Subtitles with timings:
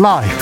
[0.00, 0.32] 라이브.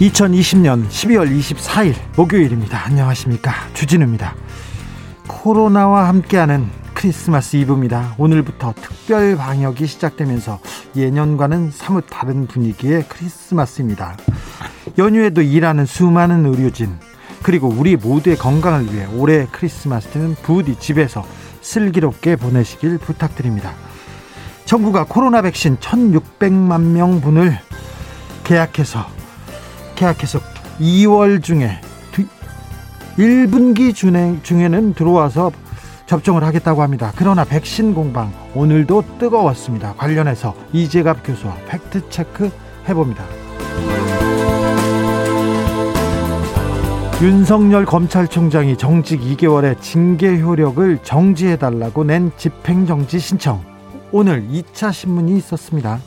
[0.00, 2.84] 2020년 12월 24일 목요일입니다.
[2.84, 3.54] 안녕하십니까.
[3.72, 4.34] 주진우입니다.
[5.26, 8.16] 코로나와 함께하는 크리스마스 이브입니다.
[8.18, 10.60] 오늘부터 특별 방역이 시작되면서
[10.94, 14.18] 예년과는 사뭇 다른 분위기의 크리스마스입니다.
[14.98, 16.98] 연휴에도 일하는 수많은 의료진,
[17.42, 21.24] 그리고 우리 모두의 건강을 위해 올해 크리스마스는 부디 집에서
[21.62, 23.72] 슬기롭게 보내시길 부탁드립니다.
[24.66, 27.58] 정부가 코로나 백신 1,600만 명분을
[28.44, 29.06] 계약해서
[29.94, 30.40] 계약해서
[30.80, 31.80] 2월 중에
[33.16, 35.52] 1분기 중에는 들어와서
[36.06, 37.12] 접종을 하겠다고 합니다.
[37.16, 39.94] 그러나 백신 공방 오늘도 뜨거웠습니다.
[39.94, 42.50] 관련해서 이재갑 교수와 팩트 체크
[42.88, 43.24] 해봅니다.
[47.22, 53.62] 윤석열 검찰총장이 정직 2개월의 징계 효력을 정지해달라고 낸 집행정지 신청.
[54.10, 56.00] 오늘 2차 신문이 있었습니다.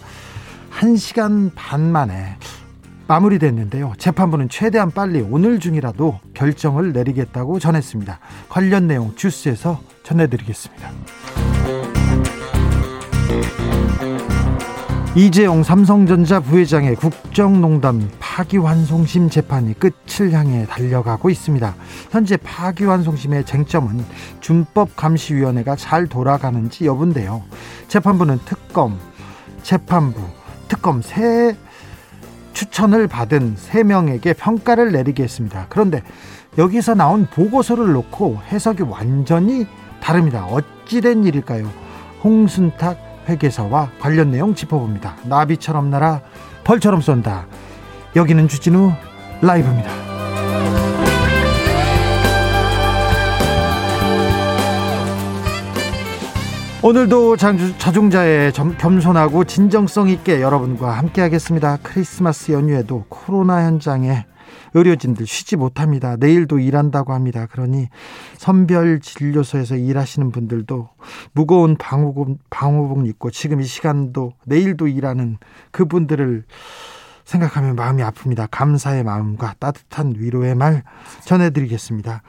[0.77, 2.35] 1시간 반 만에
[3.07, 3.93] 마무리됐는데요.
[3.97, 8.19] 재판부는 최대한 빨리 오늘 중이라도 결정을 내리겠다고 전했습니다.
[8.49, 10.89] 관련 내용 주스에서 전해드리겠습니다.
[15.15, 21.73] 이재용 삼성전자 부회장의 국정농단 파기환송심 재판이 끝을 향해 달려가고 있습니다.
[22.11, 24.03] 현재 파기환송심의 쟁점은
[24.41, 27.43] 준법감시위원회가 잘 돌아가는지 여부인데요.
[27.87, 28.99] 재판부는 특검,
[29.63, 30.19] 재판부,
[30.67, 31.55] 특검 세
[32.51, 35.67] 추천을 받은 세 명에게 평가를 내리게 했습니다.
[35.69, 36.03] 그런데
[36.57, 39.65] 여기서 나온 보고서를 놓고 해석이 완전히
[40.01, 40.45] 다릅니다.
[40.47, 41.71] 어찌된 일일까요?
[42.21, 42.97] 홍순탁
[43.29, 45.15] 회계사와 관련 내용 짚어봅니다.
[45.23, 46.19] 나비처럼 날아
[46.65, 47.47] 벌처럼 쏜다.
[48.15, 48.93] 여기는 주진우
[49.41, 49.91] 라이브입니다.
[56.81, 61.79] 오늘도 자중자의 겸손하고 진정성 있게 여러분과 함께하겠습니다.
[61.83, 64.25] 크리스마스 연휴에도 코로나 현장에
[64.75, 66.15] 의료진들 쉬지 못합니다.
[66.15, 67.47] 내일도 일한다고 합니다.
[67.51, 67.89] 그러니
[68.37, 70.89] 선별 진료소에서 일하시는 분들도
[71.33, 75.37] 무거운 방호복, 방호복 입고 지금 이 시간도 내일도 일하는
[75.71, 76.43] 그분들을
[77.25, 78.47] 생각하면 마음이 아픕니다.
[78.49, 80.83] 감사의 마음과 따뜻한 위로의 말
[81.25, 82.21] 전해드리겠습니다.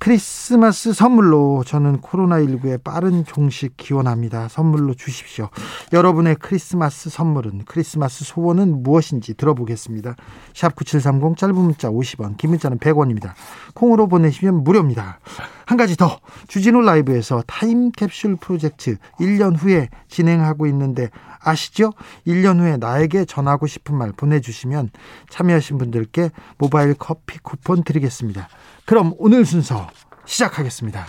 [0.00, 4.48] 크리스마스 선물로 저는 코로나19의 빠른 종식 기원합니다.
[4.48, 5.50] 선물로 주십시오.
[5.92, 10.16] 여러분의 크리스마스 선물은 크리스마스 소원은 무엇인지 들어보겠습니다.
[10.54, 13.32] 샵 9730 짧은 문자 50원 긴 문자는 100원입니다.
[13.74, 15.20] 콩으로 보내시면 무료입니다.
[15.66, 16.18] 한 가지 더
[16.48, 21.10] 주진우 라이브에서 타임캡슐 프로젝트 1년 후에 진행하고 있는데
[21.42, 21.92] 아시죠?
[22.26, 24.90] 1년 후에 나에게 전하고 싶은 말 보내주시면
[25.30, 28.48] 참여하신 분들께 모바일 커피 쿠폰 드리겠습니다.
[28.84, 29.88] 그럼 오늘 순서
[30.26, 31.06] 시작하겠습니다.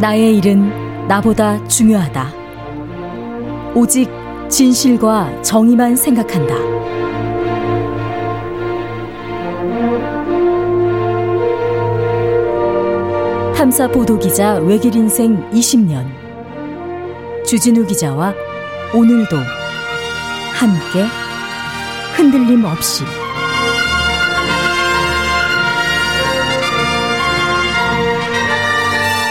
[0.00, 2.32] 나의 일은 나보다 중요하다.
[3.74, 4.08] 오직
[4.48, 6.54] 진실과 정의만 생각한다.
[13.68, 16.06] 탐사 보도 기자 외길 인생 20년.
[17.44, 18.32] 주진우 기자와
[18.94, 19.36] 오늘도
[20.54, 21.04] 함께
[22.16, 23.04] 흔들림 없이.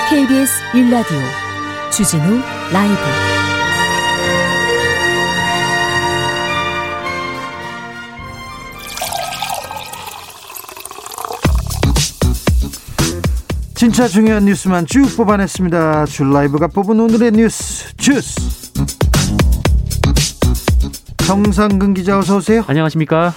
[0.07, 1.19] KBS 1라디오
[1.91, 2.39] 주진우
[2.71, 3.36] 라이브
[13.89, 16.07] 진짜 중요한 뉴스만 쭉 뽑아냈습니다.
[16.07, 18.73] 줄 라이브가 뽑은 오늘의 뉴스 주스.
[21.25, 22.65] 정상근 기자 어서 오세요.
[22.67, 23.31] 안녕하십니까?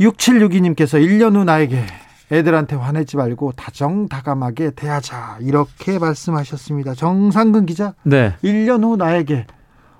[0.00, 1.86] 6762님께서 1년 후 나에게
[2.32, 6.94] 애들한테 화내지 말고 다정다감하게 대하자 이렇게 말씀하셨습니다.
[6.94, 7.94] 정상근 기자.
[8.02, 8.34] 네.
[8.42, 9.46] 1년 후 나에게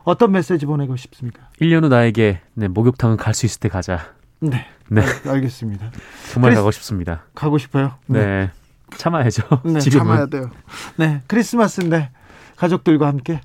[0.02, 1.48] 어떤 메시지 보내고 싶습니까?
[1.60, 4.00] 1년 후 나에게 네, 목욕탕은 갈 수 있을 때 가자.
[4.40, 4.66] 네.
[4.88, 5.02] 네.
[5.28, 5.92] 알, 겠습니다
[6.32, 6.60] 정말 크리스...
[6.60, 7.22] 가고 싶습니다.
[7.36, 7.92] 가고 싶어요?
[8.06, 8.26] 네.
[8.26, 8.50] 네.
[8.96, 9.42] 참아야죠.
[9.64, 10.04] 네, 지금은.
[10.04, 10.50] 참아야 돼요.
[10.96, 12.10] 네, 크리스마스인데
[12.56, 13.40] 가족들과 함께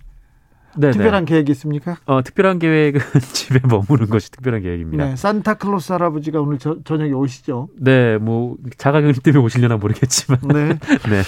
[0.77, 0.93] 네네.
[0.93, 1.97] 특별한 계획이 있습니까?
[2.05, 3.01] 어, 특별한 계획은
[3.33, 5.05] 집에 머무는 것이 특별한 계획입니다.
[5.05, 7.69] 네, 산타클로스 할아버지가 오늘 저, 저녁에 오시죠?
[7.77, 10.39] 네, 뭐 자가격리 때문에 오시려나 모르겠지만.
[10.43, 10.67] 네.
[11.09, 11.21] 네.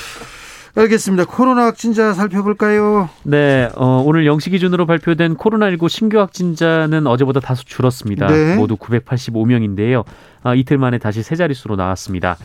[0.75, 1.25] 알겠습니다.
[1.25, 3.07] 코로나 확진자 살펴볼까요?
[3.24, 8.27] 네, 어, 오늘 0시 기준으로 발표된 코로나19 신규 확진자는 어제보다 다소 줄었습니다.
[8.27, 8.56] 네.
[8.56, 10.04] 모두 985명인데요.
[10.42, 12.38] 아, 이틀 만에 다시 세 자릿수로 나왔습니다.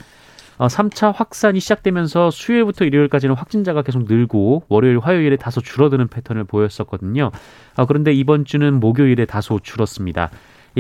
[0.59, 7.31] 3차 확산이 시작되면서 수요일부터 일요일까지는 확진자가 계속 늘고 월요일, 화요일에 다소 줄어드는 패턴을 보였었거든요.
[7.87, 10.31] 그런데 이번 주는 목요일에 다소 줄었습니다.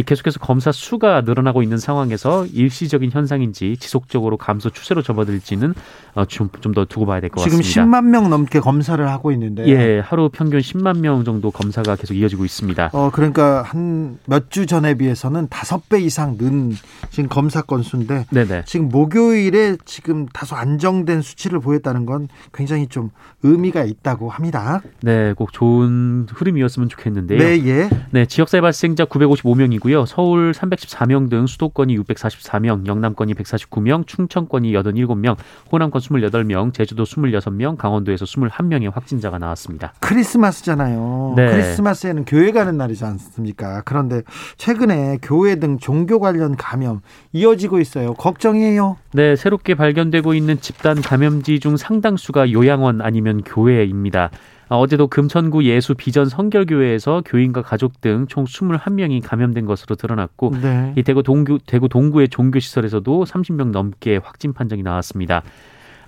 [0.02, 5.74] 계속해서 검사 수가 늘어나고 있는 상황에서 일시적인 현상인지 지속적으로 감소 추세로 접어들지는
[6.14, 7.68] 어, 좀좀 더 두고 봐야 될 것 같습니다.
[7.68, 12.14] 지금 10만 명 넘게 검사를 하고 있는데 예, 하루 평균 10만 명 정도 검사가 계속
[12.14, 12.90] 이어지고 있습니다.
[12.92, 16.72] 어, 그러니까 한 몇 주 전에 비해서는 다섯 배 이상 는
[17.10, 18.62] 지금 검사 건수인데 네네.
[18.66, 23.10] 지금 목요일에 지금 다소 안정된 수치를 보였다는 건 굉장히 좀
[23.42, 24.82] 의미가 있다고 합니다.
[25.02, 27.38] 네, 꼭 좋은 흐름이었으면 좋겠는데요.
[27.38, 27.90] 네, 예.
[28.10, 30.04] 네, 지역사회 발생자 955명이고 있고요.
[30.04, 35.36] 서울 314명 등 수도권이 644명, 영남권이 149명, 충청권이 87명,
[35.72, 39.94] 호남권 28명, 제주도 26명, 강원도에서 21명의 확진자가 나왔습니다.
[40.00, 41.34] 크리스마스잖아요.
[41.36, 41.50] 네.
[41.50, 43.82] 크리스마스에는 교회 가는 날이지 않습니까?
[43.84, 44.22] 그런데
[44.58, 47.00] 최근에 교회 등 종교 관련 감염
[47.32, 48.12] 이어지고 있어요.
[48.14, 48.96] 걱정이에요.
[49.12, 54.30] 네, 새롭게 발견되고 있는 집단 감염지 중 상당수가 요양원 아니면 교회입니다.
[54.70, 60.92] 아, 어제도 금천구 예수 비전 성결교회에서 교인과 가족 등 총 21명이 감염된 것으로 드러났고 네.
[60.96, 65.42] 이 대구 동구 대구 동구의 종교 시설에서도 30명 넘게 확진 판정이 나왔습니다.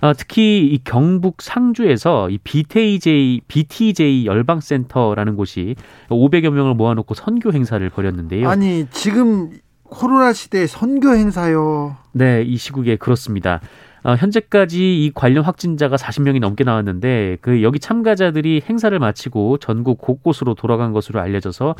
[0.01, 5.75] 아, 특히 이 경북 상주에서 이 BTJ BTJ 열방센터라는 곳이
[6.09, 8.49] 500여 명을 모아놓고 선교 행사를 벌였는데요.
[8.49, 9.51] 아니 지금
[9.83, 11.97] 코로나 시대 선교 행사요.
[12.13, 13.59] 네, 이 시국에 그렇습니다.
[14.03, 20.55] 어, 현재까지 이 관련 확진자가 40명이 넘게 나왔는데 그 여기 참가자들이 행사를 마치고 전국 곳곳으로
[20.55, 21.75] 돌아간 것으로 알려져서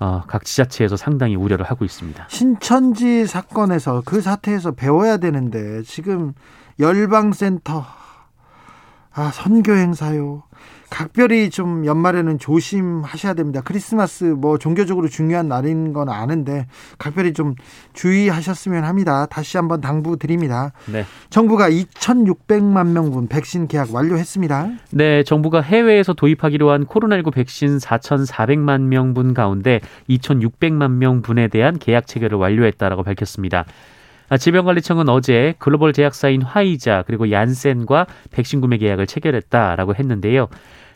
[0.00, 2.26] 어, 각 지자체에서 상당히 우려를 하고 있습니다.
[2.28, 6.34] 신천지 사건에서 그 사태에서 배워야 되는데 지금
[6.78, 7.84] 열방센터
[9.12, 10.44] 아 선교 행사요.
[10.90, 13.60] 각별히 좀 연말에는 조심하셔야 됩니다.
[13.64, 16.66] 크리스마스 뭐 종교적으로 중요한 날인 건 아는데
[16.98, 17.54] 각별히 좀
[17.92, 19.26] 주의하셨으면 합니다.
[19.26, 20.72] 다시 한번 당부드립니다.
[20.90, 21.04] 네.
[21.30, 24.70] 정부가 2,600만 명분 백신 계약 완료했습니다.
[24.92, 32.38] 네, 정부가 해외에서 도입하기로 한 코로나19 백신 4,400만 명분 가운데 2,600만 명분에 대한 계약 체결을
[32.38, 33.66] 완료했다라고 밝혔습니다.
[34.28, 40.48] 아, 질병관리청은 어제 글로벌 제약사인 화이자 그리고 얀센과 백신 구매 계약을 체결했다라고 했는데요.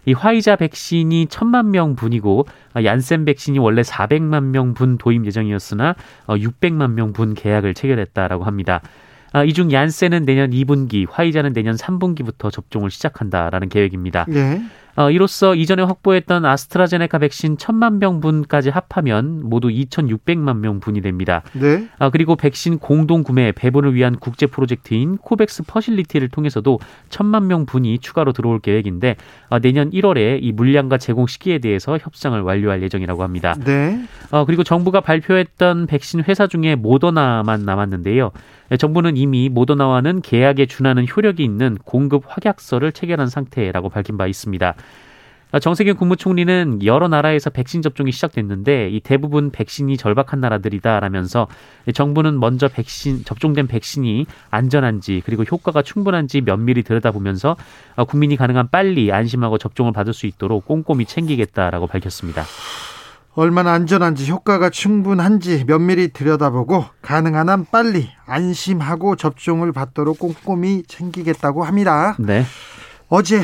[0.04, 5.94] 이 화이자 백신이 천만 명 분이고 아, 얀센 백신이 원래 400만 명 분 도입 예정이었으나
[6.26, 8.80] 600만 어, 명분 계약을 체결했다라고 합니다.
[9.32, 14.26] 아, 이중 얀센은 내년 2분기, 화이자는 내년 3분기부터 접종을 시작한다라는 계획입니다.
[14.28, 14.62] 네.
[14.96, 21.42] 어, 이로써 이전에 확보했던 아스트라제네카 백신 1천만 명분까지 합하면 모두 2,600만 명분이 됩니다.
[21.54, 21.88] 네.
[21.98, 26.78] 어, 그리고 백신 공동 구매 배분을 위한 국제 프로젝트인 코백스 퍼실리티를 통해서도
[27.08, 29.16] 1천만 명분이 추가로 들어올 계획인데
[29.48, 33.54] 어, 내년 1월에 이 물량과 제공 시기에 대해서 협상을 완료할 예정이라고 합니다.
[33.64, 34.02] 네.
[34.30, 38.32] 어, 그리고 정부가 발표했던 백신 회사 중에 모더나만 남았는데요.
[38.72, 44.74] 네, 정부는 이미 모더나와는 계약에 준하는 효력이 있는 공급 확약서를 체결한 상태라고 밝힌 바 있습니다.
[45.60, 51.46] 정세균 국무총리는 여러 나라에서 백신 접종이 시작됐는데 이 대부분 백신이 절박한 나라들이다라면서
[51.92, 57.56] 정부는 먼저 백신 접종된 백신이 안전한지 그리고 효과가 충분한지 면밀히 들여다보면서
[58.08, 62.44] 국민이 가능한 빨리 안심하고 접종을 받을 수 있도록 꼼꼼히 챙기겠다라고 밝혔습니다.
[63.34, 72.14] 얼마나 안전한지 효과가 충분한지 면밀히 들여다보고 가능한 한 빨리 안심하고 접종을 받도록 꼼꼼히 챙기겠다고 합니다.
[72.18, 72.44] 네.
[73.08, 73.42] 어제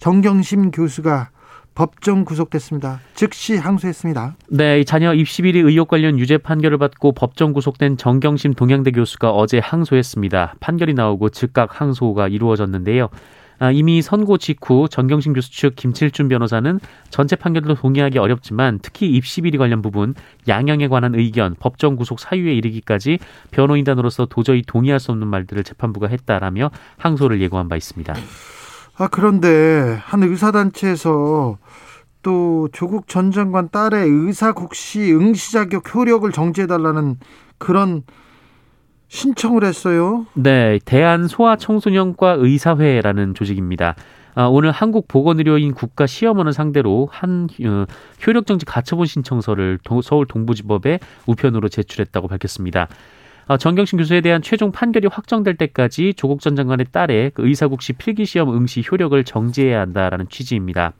[0.00, 1.30] 정경심 교수가
[1.74, 3.00] 법정 구속됐습니다.
[3.14, 4.36] 즉시 항소했습니다.
[4.48, 9.58] 네, 자녀 입시 비리 의혹 관련 유죄 판결을 받고 법정 구속된 정경심 동양대 교수가 어제
[9.58, 10.54] 항소했습니다.
[10.60, 13.08] 판결이 나오고 즉각 항소가 이루어졌는데요.
[13.62, 19.42] 아, 이미 선고 직후 전경심 교수 측 김칠준 변호사는 전체 판결도 동의하기 어렵지만 특히 입시
[19.42, 20.14] 비리 관련 부분
[20.48, 23.18] 양형에 관한 의견 법정 구속 사유에 이르기까지
[23.50, 28.14] 변호인단으로서 도저히 동의할 수 없는 말들을 재판부가 했다라며 항소를 예고한 바 있습니다.
[29.00, 31.56] 아 그런데 한 의사단체에서
[32.22, 37.16] 또 조국 전 장관 딸의 의사국시 응시 자격 효력을 정지해달라는
[37.56, 38.02] 그런
[39.08, 40.26] 신청을 했어요.
[40.34, 43.94] 네, 대한 소아청소년과 의사회라는 조직입니다.
[44.34, 47.86] 아, 오늘 한국보건의료인 국가시험원을 상대로 한 어,
[48.26, 52.86] 효력정지 가처분 신청서를 도, 서울 동부지법에 우편으로 제출했다고 밝혔습니다.
[53.46, 58.54] 아, 정경심 교수에 대한 최종 판결이 확정될 때까지 조국 전 장관의 딸의 그 의사국시 필기시험
[58.54, 60.92] 응시 효력을 정지해야 한다라는 취지입니다.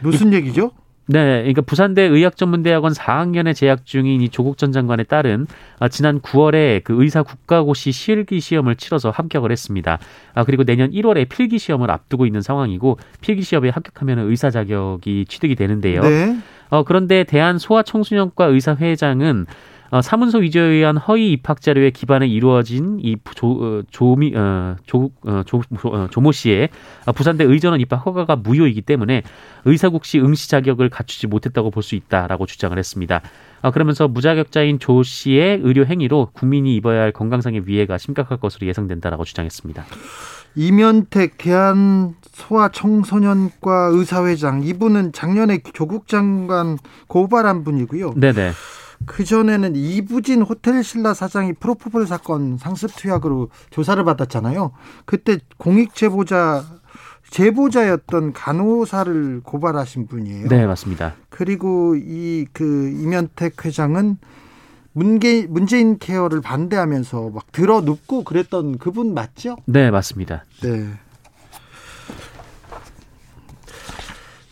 [0.00, 0.72] 무슨 얘기죠?
[1.12, 5.48] 네, 그러니까 부산대 의학전문대학원 4학년에 재학 중인 이 조국 전 장관의 딸은
[5.80, 9.98] 아, 지난 9월에 그 의사 국가고시 실기 시험을 치러서 합격을 했습니다.
[10.34, 15.56] 아, 그리고 내년 1월에 필기 시험을 앞두고 있는 상황이고 필기 시험에 합격하면 의사 자격이 취득이
[15.56, 16.02] 되는데요.
[16.02, 16.38] 네.
[16.68, 19.46] 어, 그런데 대한 소아청소년과 의사 회장은
[19.90, 25.10] 어, 사문서 위조에 의한 허위 입학 자료에 기반해 이루어진 이 조, 어, 조미 어, 조,
[25.22, 26.68] 어, 조, 어, 조모 씨의
[27.14, 29.22] 부산대 의전원 입학 허가가 무효이기 때문에
[29.64, 33.22] 의사국 시 응시 자격을 갖추지 못했다고 볼 수 있다라고 주장을 했습니다.
[33.62, 39.24] 어, 그러면서 무자격자인 조 씨의 의료 행위로 국민이 입어야 할 건강상의 위해가 심각할 것으로 예상된다라고
[39.24, 39.84] 주장했습니다.
[40.56, 48.14] 이면택 대한 소아청소년과 의사회장 이분은 작년에 조국 장관 고발한 분이고요.
[48.16, 48.52] 네네.
[49.06, 54.72] 그 전에는 이부진 호텔 신라 사장이 프로포폴 사건 상습 투약으로 조사를 받았잖아요.
[55.04, 56.64] 그때 공익 제보자
[57.30, 60.48] 제보자였던 간호사를 고발하신 분이에요.
[60.48, 61.14] 네, 맞습니다.
[61.28, 64.18] 그리고 이 그 이면택 회장은
[64.92, 69.56] 문게, 문재인 케어를 반대하면서 막 들어 눕고 그랬던 그분 맞죠?
[69.66, 70.44] 네, 맞습니다.
[70.62, 70.88] 네.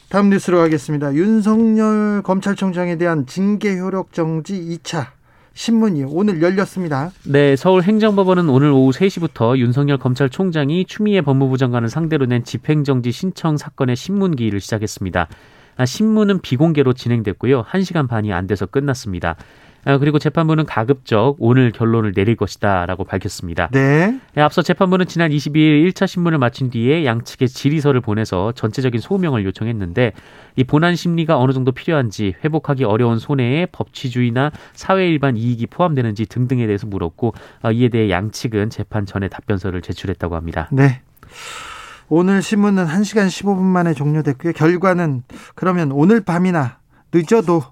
[0.09, 1.13] 다음 뉴스로 가겠습니다.
[1.15, 5.09] 윤석열 검찰총장에 대한 징계 효력 정지 2차
[5.53, 7.11] 신문이 오늘 열렸습니다.
[7.25, 13.59] 네, 서울 행정법원은 오늘 오후 3시부터 윤석열 검찰총장이 추미애 법무부 장관을 상대로 낸 집행정지 신청
[13.59, 15.29] 사건의 신문 기일을 시작했습니다.
[15.77, 17.65] 아, 신문은 비공개로 진행됐고요.
[17.65, 19.37] 1시간 반이 안 돼서 끝났습니다.
[19.85, 23.69] 아, 그리고 재판부는 가급적 오늘 결론을 내릴 것이다라고 밝혔습니다.
[23.73, 24.19] 네.
[24.35, 30.13] 네 앞서 재판부는 지난 22일 1차 신문을 마친 뒤에 양측에 질의서를 보내서 전체적인 소명을 요청했는데
[30.57, 36.67] 이 본안 심리가 어느 정도 필요한지 회복하기 어려운 손해에 법치주의나 사회 일반 이익이 포함되는지 등등에
[36.67, 40.69] 대해서 물었고 아, 이에 대해 양측은 재판 전에 답변서를 제출했다고 합니다.
[40.73, 41.03] 네.
[42.09, 44.55] 오늘 신문은 1시간 15분 만에 종료됐고요.
[44.55, 45.23] 결과는
[45.55, 46.79] 그러면 오늘 밤이나
[47.13, 47.63] 늦어도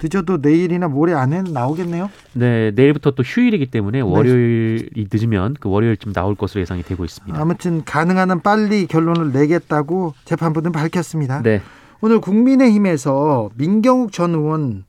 [0.00, 2.10] 늦어도 내일이나 모레 안에는 나오겠네요.
[2.32, 7.40] 네, 내일부터 또 휴일이기 때문에 월요일이 늦으면 그 월요일쯤 나올 것으로 예상이 되고 있습니다.
[7.40, 11.42] 아무튼 가능한 한 빨리 결론을 내겠다고 재판부는 밝혔습니다.
[11.42, 11.60] 네.
[12.00, 14.84] 오늘 국민의힘에서 민경욱 전 의원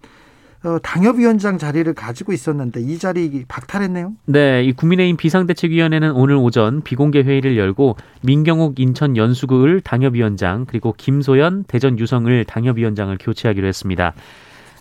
[0.62, 4.14] 어, 당협위원장 자리를 가지고 있었는데 이 자리 박탈했네요.
[4.26, 11.64] 네, 이 국민의힘 비상대책위원회는 오늘 오전 비공개 회의를 열고 민경욱 인천 연수구을 당협위원장 그리고 김소연
[11.68, 14.14] 대전 유성을 당협위원장을 교체하기로 했습니다.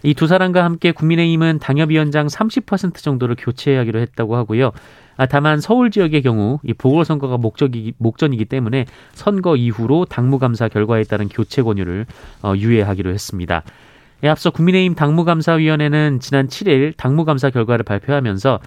[0.08, 4.72] 이 두 사람과 함께 국민의힘은 당협위원장 30% 정도를 교체하기로 했다고 하고요.
[5.18, 11.28] 아, 다만 서울 지역의 경우 이 보궐선거가 목적이 목전이기 때문에 선거 이후로 당무감사 결과에 따른
[11.28, 12.06] 교체 권유를
[12.42, 13.62] 어, 유예하기로 했습니다.
[14.24, 18.60] 예, 앞서 국민의힘 당무감사위원회는 지난 7일 당무감사 결과를 발표하면서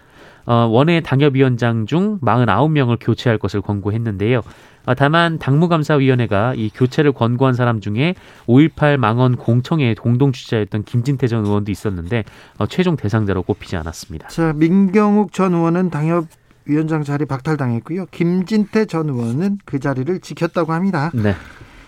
[0.45, 4.41] 어, 원외 당협위원장 중 49명을 교체할 것을 권고했는데요.
[4.85, 8.15] 아, 다만 당무감사위원회가 이 교체를 권고한 사람 중에
[8.47, 12.23] 5.18 망언 공청회 공동 주최자였던 김진태 전 의원도 있었는데
[12.57, 14.29] 어, 최종 대상자로 꼽히지 않았습니다.
[14.29, 16.25] 자, 민경욱 전 의원은 당협
[16.65, 18.07] 위원장 자리 박탈당했고요.
[18.11, 21.11] 김진태 전 의원은 그 자리를 지켰다고 합니다.
[21.13, 21.35] 네.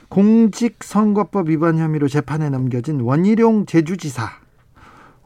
[0.09, 4.42] 공직선거법 위반 혐의로 재판에 넘겨진 원희룡 제주지사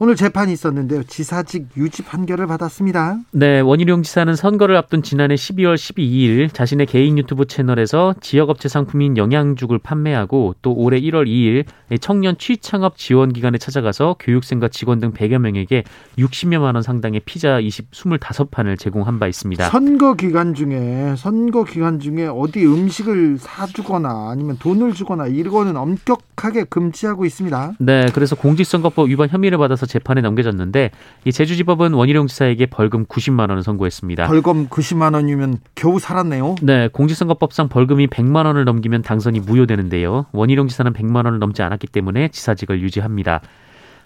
[0.00, 1.02] 오늘 재판이 있었는데요.
[1.02, 3.18] 지사직 유지 판결을 받았습니다.
[3.32, 9.78] 네, 원희룡 지사는 선거를 앞둔 지난해 12월 12일 자신의 개인 유튜브 채널에서 지역업체 상품인 영양죽을
[9.78, 11.64] 판매하고 또 올해 1월 2일
[12.00, 15.82] 청년 취창업 지원 기관에 찾아가서 교육생과 직원 등 100여 명에게
[16.16, 19.68] 60여만 원 상당의 피자 20, 25판을 제공한 바 있습니다.
[19.68, 27.24] 선거 기간 중에 선거 기간 중에 어디 음식을 사주거나 아니면 돈을 주거나 이거는 엄격하게 금지하고
[27.24, 27.72] 있습니다.
[27.80, 30.90] 네, 그래서 공직선거법 위반 혐의를 받아서 재판에 넘겨졌는데
[31.24, 34.26] 이 제주지법은 원희룡 지사에게 벌금 90만 원을 선고했습니다.
[34.26, 36.56] 벌금 90만 원이면 겨우 살았네요.
[36.62, 40.26] 네, 공직선거법상 벌금이 100만 원을 넘기면 당선이 무효되는데요.
[40.32, 43.40] 원희룡 지사는 100만 원을 넘지 않았기 때문에 지사직을 유지합니다.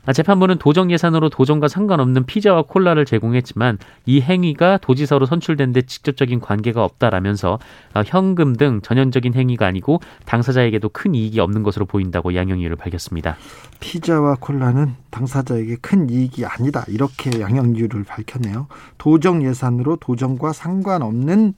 [0.04, 6.40] 아, 재판부는 도정 예산으로 도정과 상관없는 피자와 콜라를 제공했지만 이 행위가 도지사로 선출된 데 직접적인
[6.40, 7.58] 관계가 없다라면서
[7.94, 13.36] 아, 현금 등 전형적인 행위가 아니고 당사자에게도 큰 이익이 없는 것으로 보인다고 양형 이유를 밝혔습니다.
[13.78, 16.84] 피자와 콜라는 당사자에게 큰 이익이 아니다.
[16.88, 18.66] 이렇게 양형 이유를 밝혔네요.
[18.98, 21.54] 도정 예산으로 도정과 상관없는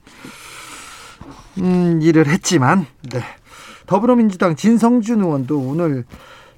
[1.59, 3.21] 음, 일을 했지만 네.
[3.87, 6.05] 더불어민주당 진성준 의원도 오늘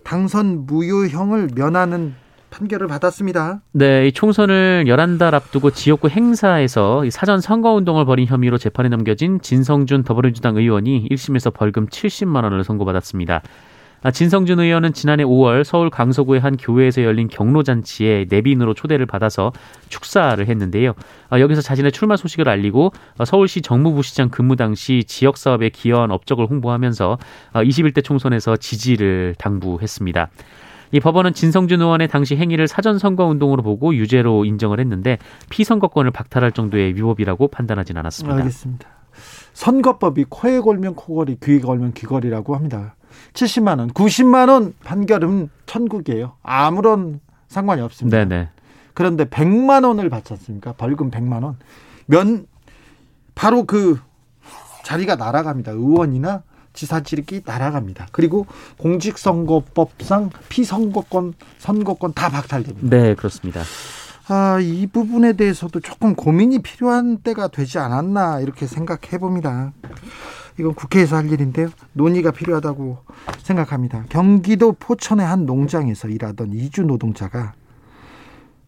[0.07, 2.15] 당선 무효형을 면하는
[2.49, 3.59] 판결을 받았습니다.
[3.73, 10.05] 네, 이 총선을 11달 앞두고 지역구 행사에서 사전 선거 운동을 벌인 혐의로 재판에 넘겨진 진성준
[10.05, 13.41] 더불어민주당 의원이 1심에서 벌금 70만 원을 선고받았습니다.
[14.07, 19.51] 아, 진성준 의원은 지난해 5월 서울 강서구의 한 교회에서 열린 경로잔치에 내빈으로 초대를 받아서
[19.89, 20.93] 축사를 했는데요.
[21.29, 26.49] 아, 여기서 자신의 출마 소식을 알리고 아, 서울시 정무부시장 근무 당시 지역 사업에 기여한 업적을
[26.49, 27.17] 홍보하면서
[27.55, 30.29] 21대 총선에서 지지를 당부했습니다.
[30.93, 35.17] 이 법원은 진성준 의원의 당시 행위를 사전 선거 운동으로 보고 유죄로 인정을 했는데
[35.49, 38.37] 피선거권을 박탈할 정도의 위법이라고 판단하진 않았습니다.
[38.37, 38.87] 알겠습니다.
[39.51, 42.95] 선거법이 코에 걸면 코걸이, 귀에 걸면 귀걸이라고 합니다.
[43.33, 46.33] 70만 원, 90만 원 판결은 천국이에요.
[46.43, 48.17] 아무런 상관이 없습니다.
[48.17, 48.49] 네네.
[48.93, 50.73] 그런데 100만 원을 받지 않습니까?
[50.73, 51.57] 벌금 100만 원.
[52.07, 52.47] 면
[53.35, 53.99] 바로 그
[54.83, 55.71] 자리가 날아갑니다.
[55.73, 56.43] 의원이나
[56.73, 58.07] 지사직이 날아갑니다.
[58.11, 58.45] 그리고
[58.77, 62.87] 공직선거법상 피선거권, 선거권 다 박탈됩니다.
[62.89, 63.61] 네, 그렇습니다.
[64.29, 69.73] 아, 이 부분에 대해서도 조금 고민이 필요한 때가 되지 않았나 이렇게 생각해 봅니다.
[70.59, 71.69] 이건 국회에서 할 일인데요.
[71.93, 72.97] 논의가 필요하다고
[73.39, 74.05] 생각합니다.
[74.09, 77.53] 경기도 포천의 한 농장에서 일하던 이주 노동자가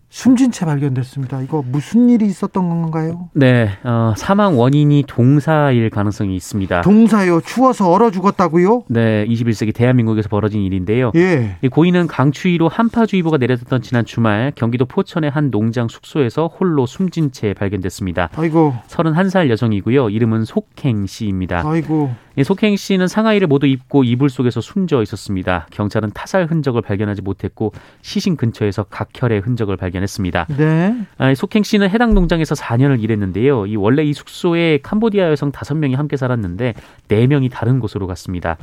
[0.10, 1.42] 숨진 채 발견됐습니다.
[1.44, 3.30] 이거 무슨 일이 있었던 건가요?
[3.34, 6.82] 네, 어, 사망 원인이 동사일 가능성이 있습니다.
[6.82, 7.42] 동사요.
[7.42, 8.86] 추워서 얼어 죽었다고요?
[8.88, 11.12] 네, 21세기 대한민국에서 벌어진 일인데요.
[11.16, 11.58] 예.
[11.62, 17.54] 이 고인은 강추위로 한파주의보가 내려졌던 지난 주말 경기도 포천의 한 농장 숙소에서 홀로 숨진 채
[17.54, 18.30] 발견됐습니다.
[18.36, 18.74] 아이고.
[18.88, 20.10] 31살 여성이고요.
[20.10, 21.62] 이름은 속행 씨입니다.
[21.66, 22.10] 아이고.
[22.40, 25.68] 이 속행 씨는 상하이를 모두 입고 이불 속에서 숨져 있었습니다.
[25.72, 30.48] 경찰은 타살 흔적을 발견하지 못했고 시신 근처에서 각혈의 흔적을 발견했습니다.
[30.58, 30.96] 네.
[31.18, 33.66] 아, 속행 씨는 해당 농장에서 4년을 일했는데요.
[33.66, 36.76] 이 원래 이 숙소에 캄보디아 여성 5명이 함께 살았는데
[37.10, 38.56] 4명이 다른 곳으로 갔습니다.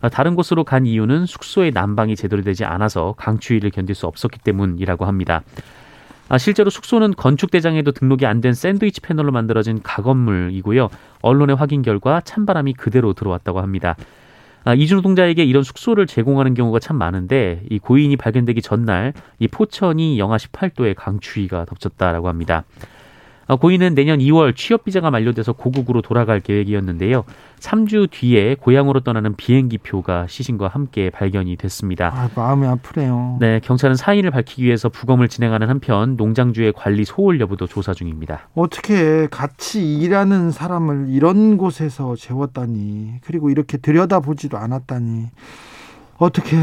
[0.00, 5.06] 아, 다른 곳으로 간 이유는 숙소의 난방이 제대로 되지 않아서 강추위를 견딜 수 없었기 때문이라고
[5.06, 5.42] 합니다.
[6.28, 10.88] 아, 실제로 숙소는 건축대장에도 등록이 안 된 샌드위치 패널로 만들어진 가건물이고요.
[11.22, 13.96] 언론의 확인 결과 찬바람이 그대로 들어왔다고 합니다.
[14.64, 20.18] 아, 이주 노동자에게 이런 숙소를 제공하는 경우가 참 많은데 이 고인이 발견되기 전날 이 포천이
[20.18, 22.64] 영하 18도의 강추위가 덮쳤다라고 합니다.
[23.46, 27.24] 아, 고인은 내년 2월 취업 비자가 만료돼서 고국으로 돌아갈 계획이었는데요.
[27.60, 32.12] 3주 뒤에 고향으로 떠나는 비행기 표가 시신과 함께 발견이 됐습니다.
[32.14, 33.38] 아, 마음이 아프네요.
[33.40, 38.48] 네, 경찰은 사인을 밝히기 위해서 부검을 진행하는 한편 농장주의 관리 소홀 여부도 조사 중입니다.
[38.54, 45.26] 어떻게 같이 일하는 사람을 이런 곳에서 재웠다니 그리고 이렇게 들여다보지도 않았다니
[46.18, 46.56] 어떻게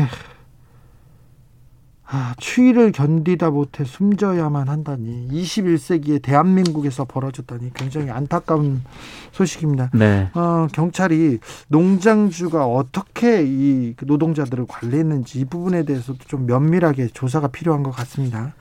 [2.14, 8.84] 아, 추위를 견디다 못해 숨져야만 한다니 21세기에 대한민국에서 벌어졌다니 굉장히 안타까운
[9.32, 9.92] 소식입니다.
[9.94, 10.30] 네.
[10.34, 17.92] 어, 경찰이 농장주가 어떻게 이 노동자들을 관리했는지 이 부분에 대해서도 좀 면밀하게 조사가 필요한 것
[17.92, 18.56] 같습니다.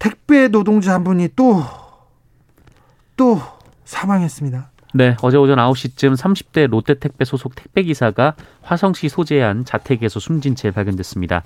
[0.00, 1.62] 택배 노동자 한 분이 또,
[3.16, 3.40] 또
[3.84, 4.68] 사망했습니다.
[4.94, 11.44] 네, 어제 오전 9시쯤 30대 롯데택배 소속 택배기사가 화성시 소재의 한 자택에서 숨진 채 발견됐습니다.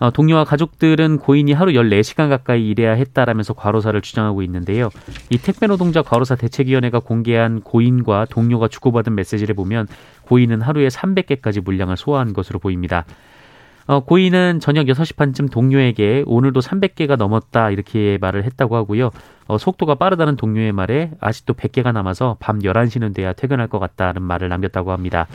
[0.00, 4.88] 어, 동료와 가족들은 고인이 하루 14시간 가까이 일해야 했다라면서 과로사를 주장하고 있는데요.
[5.28, 9.86] 이 택배 노동자 과로사 대책위원회가 공개한 고인과 동료가 주고받은 메시지를 보면
[10.22, 13.04] 고인은 하루에 300개까지 물량을 소화한 것으로 보입니다.
[13.86, 19.10] 어, 고인은 저녁 6시 반쯤 동료에게 오늘도 300개가 넘었다 이렇게 말을 했다고 하고요.
[19.48, 24.48] 어, 속도가 빠르다는 동료의 말에 아직도 100개가 남아서 밤 11시는 돼야 퇴근할 것 같다는 말을
[24.48, 25.26] 남겼다고 합니다.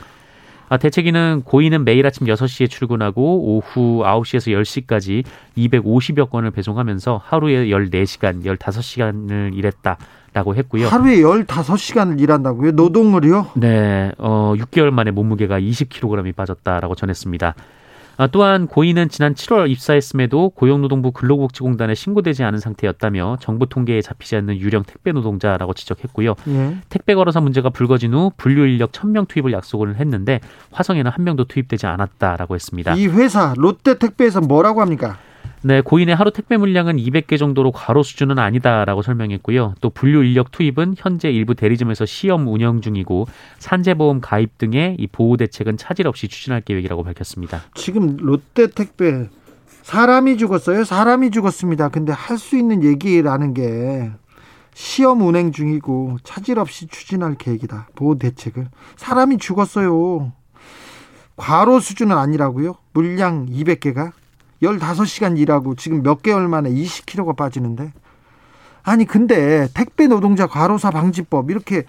[0.68, 4.52] 아, 대책위는 고인은 매일 아침 6시에 출근하고 오후 9시에서
[4.86, 5.24] 10시까지
[5.56, 9.96] 250여 건을 배송하면서 하루에 14시간, 15시간을 일했다
[10.32, 10.88] 라고 했고요.
[10.88, 12.72] 하루에 15시간을 일한다고요?
[12.72, 13.52] 노동을요?
[13.54, 17.54] 네, 어, 6개월 만에 몸무게가 20kg이 빠졌다라고 전했습니다.
[18.18, 24.56] 아, 또한 고인은 지난 7월 입사했음에도 고용노동부 근로복지공단에 신고되지 않은 상태였다며 정부 통계에 잡히지 않는
[24.56, 26.34] 유령 택배 노동자라고 지적했고요.
[26.48, 26.76] 예.
[26.88, 31.86] 택배 걸어서 문제가 불거진 후 분류 인력 1000명 투입을 약속을 했는데 화성에는 한 명도 투입되지
[31.86, 32.94] 않았다라고 했습니다.
[32.94, 35.18] 이 회사 롯데 택배에서 뭐라고 합니까?
[35.62, 39.74] 네, 고인의 하루 택배 물량은 200개 정도로 과로 수준은 아니다라고 설명했고요.
[39.80, 43.26] 또 분류 인력 투입은 현재 일부 대리점에서 시험 운영 중이고
[43.58, 47.62] 산재보험 가입 등의 이 보호 대책은 차질 없이 추진할 계획이라고 밝혔습니다.
[47.74, 49.28] 지금 롯데 택배
[49.82, 50.84] 사람이 죽었어요.
[50.84, 51.88] 사람이 죽었습니다.
[51.88, 54.10] 근데 할 수 있는 얘기라는 게
[54.74, 57.88] 시험 운행 중이고 차질 없이 추진할 계획이다.
[57.96, 58.68] 보호 대책을.
[58.96, 60.32] 사람이 죽었어요.
[61.36, 62.76] 과로 수준은 아니라고요?
[62.92, 64.12] 물량 200개가
[64.62, 67.92] 15시간 일하고 지금 몇 개월 만에 20kg가 빠지는데
[68.82, 71.84] 아니 근데 택배 노동자 과로사 방지법 이렇게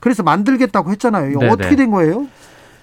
[0.00, 1.38] 그래서 만들겠다고 했잖아요.
[1.38, 1.50] 네네.
[1.50, 2.26] 어떻게 된 거예요?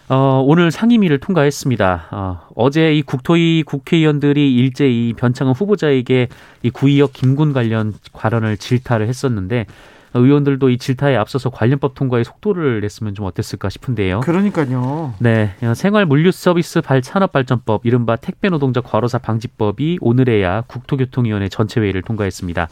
[0.09, 2.07] 어, 오늘 상임위를 통과했습니다.
[2.11, 6.27] 어, 어제 이 국토위 국회의원들이 일제 이 변창흠 후보자에게
[6.63, 9.67] 이 구의역 김군 관련 발언을 질타를 했었는데
[10.13, 14.19] 의원들도 이 질타에 앞서서 관련법 통과에 속도를 냈으면 좀 어땠을까 싶은데요.
[14.21, 15.13] 그러니까요.
[15.19, 21.47] 네, 어, 생활 물류 서비스 발 산업 발전법 이른바 택배 노동자 과로사 방지법이 오늘에야 국토교통위원회
[21.49, 22.67] 전체 회의를 통과했습니다.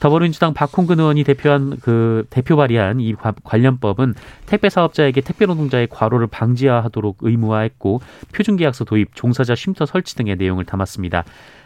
[0.00, 6.26] 더불어민주당 박홍근 의원이 대표한 그 대표 발의한 이 과- 관련법은 택배 사업자에게 택배 노동자의 과로를
[6.26, 8.00] 방지하도록 의무화했고
[8.34, 11.24] 표준계약서 도입, 종사자 쉼터 설치 등의 내용을 담았습니다.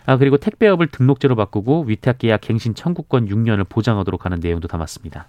[0.08, 5.26] 아 그리고 택배업을 등록제로 바꾸고 위탁계약 갱신 청구권 6년을 보장하도록 하는 내용도 담았습니다.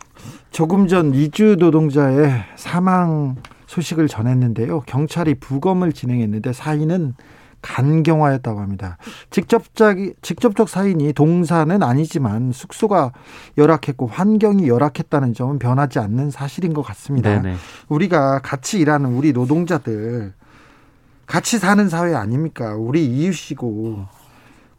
[0.52, 3.36] 조금 전 이주 노동자의 사망
[3.68, 4.84] 소식을 전했는데요.
[4.86, 7.16] 경찰이 부검을 진행했는데 사인은
[7.62, 8.98] 간경화였다고 합니다.
[9.32, 13.12] 직접적 직접적 사인이 동사는 아니지만 숙소가
[13.58, 17.42] 열악했고 환경이 열악했다는 점은 변하지 않는 사실인 것 같습니다.
[17.42, 17.58] 네네.
[17.90, 20.32] 우리가 같이 일하는 우리 노동자들
[21.26, 22.76] 같이 사는 사회 아닙니까?
[22.76, 24.19] 우리 이웃이고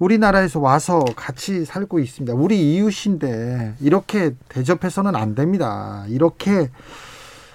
[0.01, 2.35] 우리나라에서 와서 같이 살고 있습니다.
[2.35, 6.05] 우리 이웃인데 이렇게 대접해서는 안 됩니다.
[6.09, 6.71] 이렇게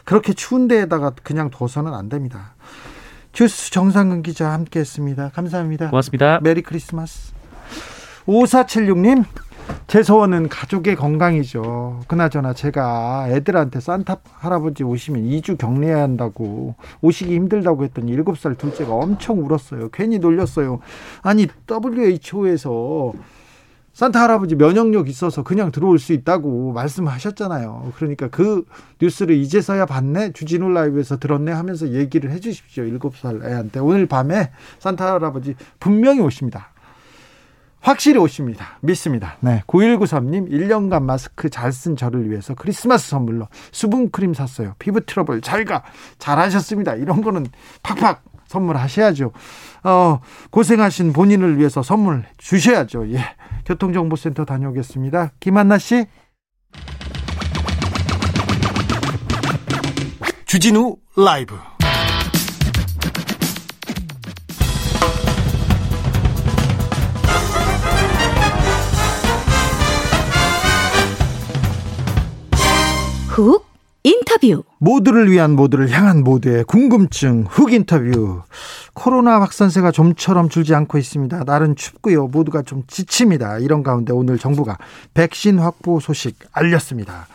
[0.06, 2.54] 그렇게 추운 데에다가 그냥 둬서는 안 됩니다.
[3.34, 5.32] 주스 정상근 기자 함께했습니다.
[5.34, 5.90] 감사합니다.
[5.90, 6.40] 고맙습니다.
[6.42, 7.34] 메리 크리스마스.
[8.28, 9.26] 5476님
[9.88, 12.02] 제 소원은 가족의 건강이죠.
[12.08, 19.40] 그나저나 제가 애들한테 산타 할아버지 오시면 2주 격리해야 한다고 오시기 힘들다고 했더니 7살 둘째가 엄청
[19.40, 19.90] 울었어요.
[19.90, 20.80] 괜히 놀렸어요.
[21.22, 23.14] 아니 WHO에서
[23.94, 27.94] 산타 할아버지 면역력 있어서 그냥 들어올 수 있다고 말씀하셨잖아요.
[27.96, 28.66] 그러니까 그
[29.02, 32.84] 뉴스를 이제서야 봤네, 주진우 라이브에서 들었네 하면서 얘기를 해 주십시오.
[32.84, 33.80] 7살 애한테.
[33.80, 36.75] 오늘 밤에 산타 할아버지 분명히 오십니다.
[37.86, 38.80] 확실히 오십니다.
[38.82, 39.38] 믿습니다.
[39.42, 39.62] 네.
[39.68, 44.74] 9193님, 1년간 마스크 잘 쓴 저를 위해서 크리스마스 선물로 수분크림 샀어요.
[44.80, 45.84] 피부 트러블 잘 가.
[46.18, 46.96] 잘하셨습니다.
[46.96, 47.46] 이런 거는
[47.84, 49.32] 팍팍 선물하셔야죠.
[49.84, 50.20] 어,
[50.50, 53.12] 고생하신 본인을 위해서 선물 주셔야죠.
[53.14, 53.20] 예.
[53.66, 55.34] 교통정보센터 다녀오겠습니다.
[55.40, 56.06] 김한나 씨.
[60.46, 61.56] 주진우 라이브.
[73.36, 73.66] 훅
[74.04, 74.64] 인터뷰.
[74.80, 78.44] 모두를 위한 모두를 향한 모두의 궁금증 훅 인터뷰.
[78.94, 81.44] 코로나 확산세가 좀처럼 줄지 않고 있습니다.
[81.46, 82.28] 날은 춥고요.
[82.28, 83.60] 모두가 좀 지칩니다.
[83.60, 84.78] 이런 가운데 오늘 정부가
[85.14, 87.28] 백신 확보 소식 알렸습니다.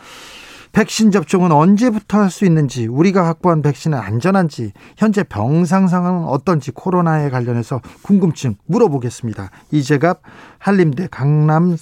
[0.71, 7.29] 백신 접종은 언제부터 할 수 있는지, 우리가 확보한 백신은 안전한지, 현재 병상 상황은 어떤지 코로나에
[7.29, 9.51] 관련해서 궁금증 물어보겠습니다.
[9.69, 10.21] 이재갑
[10.57, 11.75] 한림대 강남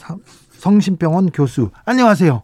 [0.52, 1.70] 성심병원 교수.
[1.86, 2.44] 안녕하세요.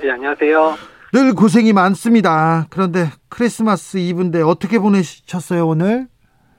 [0.00, 0.97] 네, 안녕하세요.
[1.12, 2.66] 늘 고생이 많습니다.
[2.70, 6.06] 그런데 크리스마스 이브인데 어떻게 보내셨어요, 오늘?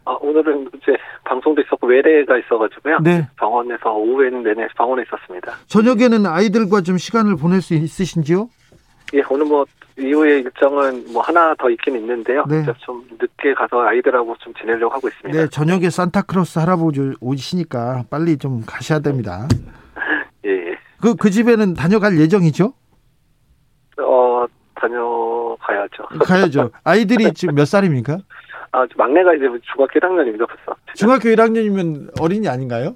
[0.06, 3.00] 아, 오늘은 이제 방송도 있었고 외래가 있어가지고요.
[3.04, 3.28] 네.
[3.38, 5.54] 병원에서 오후에는 내내 병원에 있었습니다.
[5.68, 8.50] 저녁에는 아이들과 좀 시간을 보낼 수 있으신지요?
[9.14, 9.66] 예, 오늘 뭐
[10.00, 12.44] 이후에 일정은 뭐 하나 더 있긴 있는데요.
[12.50, 12.66] 네.
[12.80, 15.40] 좀 늦게 가서 아이들하고 좀 지내려고 하고 있습니다.
[15.40, 19.48] 네, 저녁에 산타크로스 할아버지 오시니까 빨리 좀 가셔야 됩니다.
[20.46, 20.50] 예.
[20.50, 20.78] 예.
[21.02, 22.74] 그, 그 집에는 다녀갈 예정이죠?
[24.02, 26.04] 어, 다녀가야죠.
[26.24, 26.72] 가야죠.
[26.84, 28.18] 아이들이 지금 몇 살입니까?
[28.72, 30.80] 아, 막내가 이제 중학교 1학년입니다, 벌써.
[30.96, 32.96] 중학교 1학년이면 어린이 아닌가요?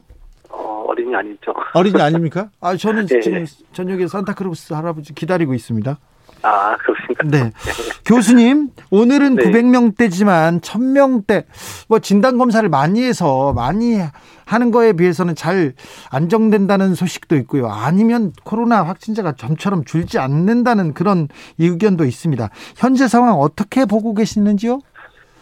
[0.50, 1.54] 어, 어린이 아니죠.
[1.74, 2.50] 어린이 아닙니까?
[2.62, 3.66] 아, 저는 네, 지금 네.
[3.74, 5.98] 저녁에 산타크로스 할아버지 기다리고 있습니다.
[6.44, 7.24] 아, 그렇습니까?
[7.26, 7.52] 네.
[8.06, 9.44] 교수님, 오늘은 네.
[9.46, 11.46] 900명대지만 1000명대,
[11.88, 14.00] 뭐 진단검사를 많이 해서 많이
[14.46, 15.74] 하는 거에 비해서는 잘
[16.12, 17.70] 안정된다는 소식도 있고요.
[17.70, 21.30] 아니면 코로나 확진자가 점처럼 줄지 않는다는 그런
[21.60, 22.50] 의견도 있습니다.
[22.76, 24.80] 현재 상황 어떻게 보고 계시는지요?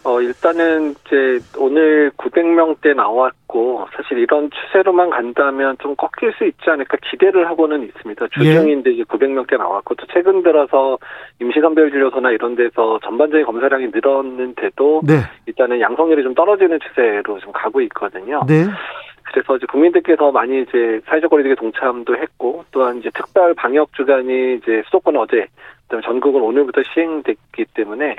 [0.03, 6.97] 어, 일단은 이제 오늘 900명대 나왔고 사실 이런 추세로만 간다면 좀 꺾일 수 있지 않을까
[7.09, 8.27] 기대를 하고는 있습니다.
[8.29, 8.93] 주중인데 예.
[8.95, 10.97] 이제 900명대 나왔고 또 최근 들어서
[11.39, 15.13] 임시간별진료소나 이런 데서 전반적인 검사량이 늘었는데도 네.
[15.45, 18.41] 일단은 양성률이 좀 떨어지는 추세로 좀 가고 있거든요.
[18.47, 18.65] 네.
[19.31, 24.81] 그래서 이제 국민들께서 많이 이제 사회적 거리두기 동참도 했고 또한 이제 특별 방역 주간이 이제
[24.85, 25.45] 수도권 어제
[26.01, 28.15] 전국은 오늘부터 시행됐기 때문에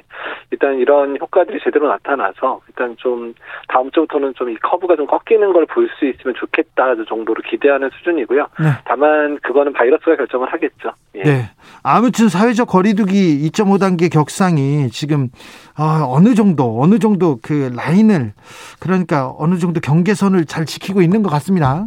[0.51, 3.33] 일단 이런 효과들이 제대로 나타나서 일단 좀
[3.69, 8.47] 다음 주부터는 좀 이 커브가 좀 꺾이는 걸 볼 수 있으면 좋겠다 정도로 기대하는 수준이고요.
[8.61, 8.67] 네.
[8.85, 10.93] 다만 그거는 바이러스가 결정을 하겠죠.
[11.15, 11.23] 예.
[11.23, 11.51] 네.
[11.83, 15.29] 아무튼 사회적 거리두기 2.5 단계 격상이 지금
[15.77, 18.33] 아, 어느 정도 어느 정도 그 라인을
[18.81, 21.87] 그러니까 어느 정도 경계선을 잘 지키고 있는 것 같습니다.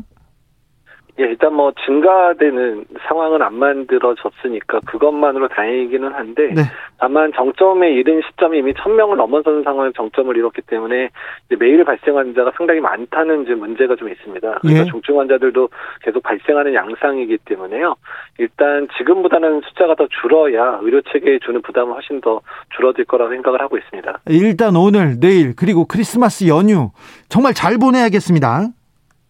[1.18, 6.62] 예, 일단 뭐 증가되는 상황은 안 만들어졌으니까 그것만으로 다행이기는 한데 네.
[6.98, 11.10] 다만 정점에 이른 시점이 이미 천명을 넘어서는 상황에 정점을 이뤘기 때문에
[11.58, 14.60] 매일 발생 환자가 상당히 많다는 이제 문제가 좀 있습니다.
[14.60, 14.92] 그러니까 예.
[14.92, 15.70] 중증 환자들도
[16.02, 17.96] 계속 발생하는 양상이기 때문에요.
[18.38, 22.42] 일단 지금보다는 숫자가 더 줄어야 의료 체계에 주는 부담은 훨씬 더
[22.76, 24.20] 줄어들 거라고 생각을 하고 있습니다.
[24.28, 26.92] 일단 오늘, 내일 그리고 크리스마스 연휴
[27.30, 28.68] 정말 잘 보내야겠습니다.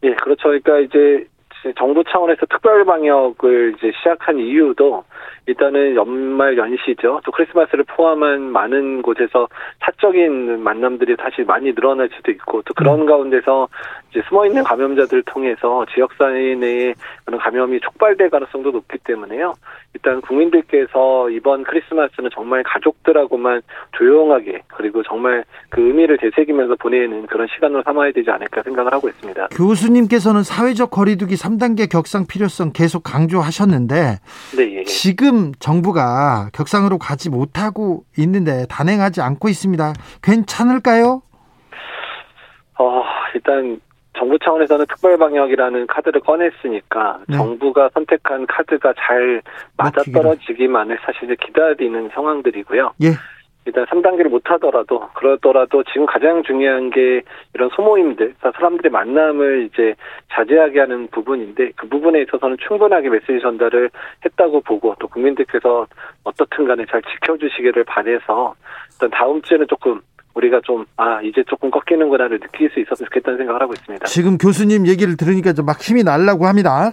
[0.04, 0.50] 예, 그렇죠.
[0.50, 1.28] 그러니까 이제
[1.74, 5.04] 정부 차원에서 특별 방역을 이제 시작한 이유도
[5.48, 7.22] 일단은 연말 연시죠.
[7.24, 9.48] 또 크리스마스를 포함한 많은 곳에서
[9.82, 13.06] 사적인 만남들이 사실 많이 늘어날 수도 있고 또 그런 음.
[13.06, 13.68] 가운데서
[14.28, 19.54] 숨어 있는 감염자들을 통해서 지역사회 내에 그런 감염이 촉발될 가능성도 높기 때문에요.
[19.94, 23.62] 일단 국민들께서 이번 크리스마스는 정말 가족들하고만
[23.98, 29.48] 조용하게 그리고 정말 그 의미를 되새기면서 보내는 그런 시간으로 삼아야 되지 않을까 생각을 하고 있습니다.
[29.52, 33.96] 교수님께서는 사회적 거리두기 3단계 격상 필요성 계속 강조하셨는데
[34.58, 34.84] 네, 예.
[34.84, 39.94] 지금 정부가 격상으로 가지 못하고 있는데 단행하지 않고 있습니다.
[40.22, 41.22] 괜찮을까요?
[42.78, 43.80] 어, 일단
[44.18, 47.38] 정부 차원에서는 특별 방역이라는 카드를 꺼냈으니까 네.
[47.38, 49.42] 정부가 선택한 카드가 잘
[49.78, 52.94] 맞아떨어지기만을 사실 기다리는 상황들이고요.
[53.04, 53.10] 예.
[53.66, 57.24] 일단 3단계를 못 하더라도 그러더라도 지금 가장 중요한 게
[57.56, 59.96] 이런 소모임들, 사람들의 만남을 이제
[60.32, 63.90] 자제하게 하는 부분인데 그 부분에 있어서는 충분하게 메시지 전달을
[64.24, 65.88] 했다고 보고 또 국민들께서
[66.24, 68.54] 어떻든 간에 잘 지켜주시기를 바래서
[68.94, 70.00] 일단 다음 주에는 조금
[70.36, 74.06] 우리가 좀, 아, 이제 조금 꺾이는구나를 느낄 수 있었으면 좋겠다는 생각을 하고 있습니다.
[74.06, 76.92] 지금 교수님 얘기를 들으니까 좀 막 힘이 날라고 합니다.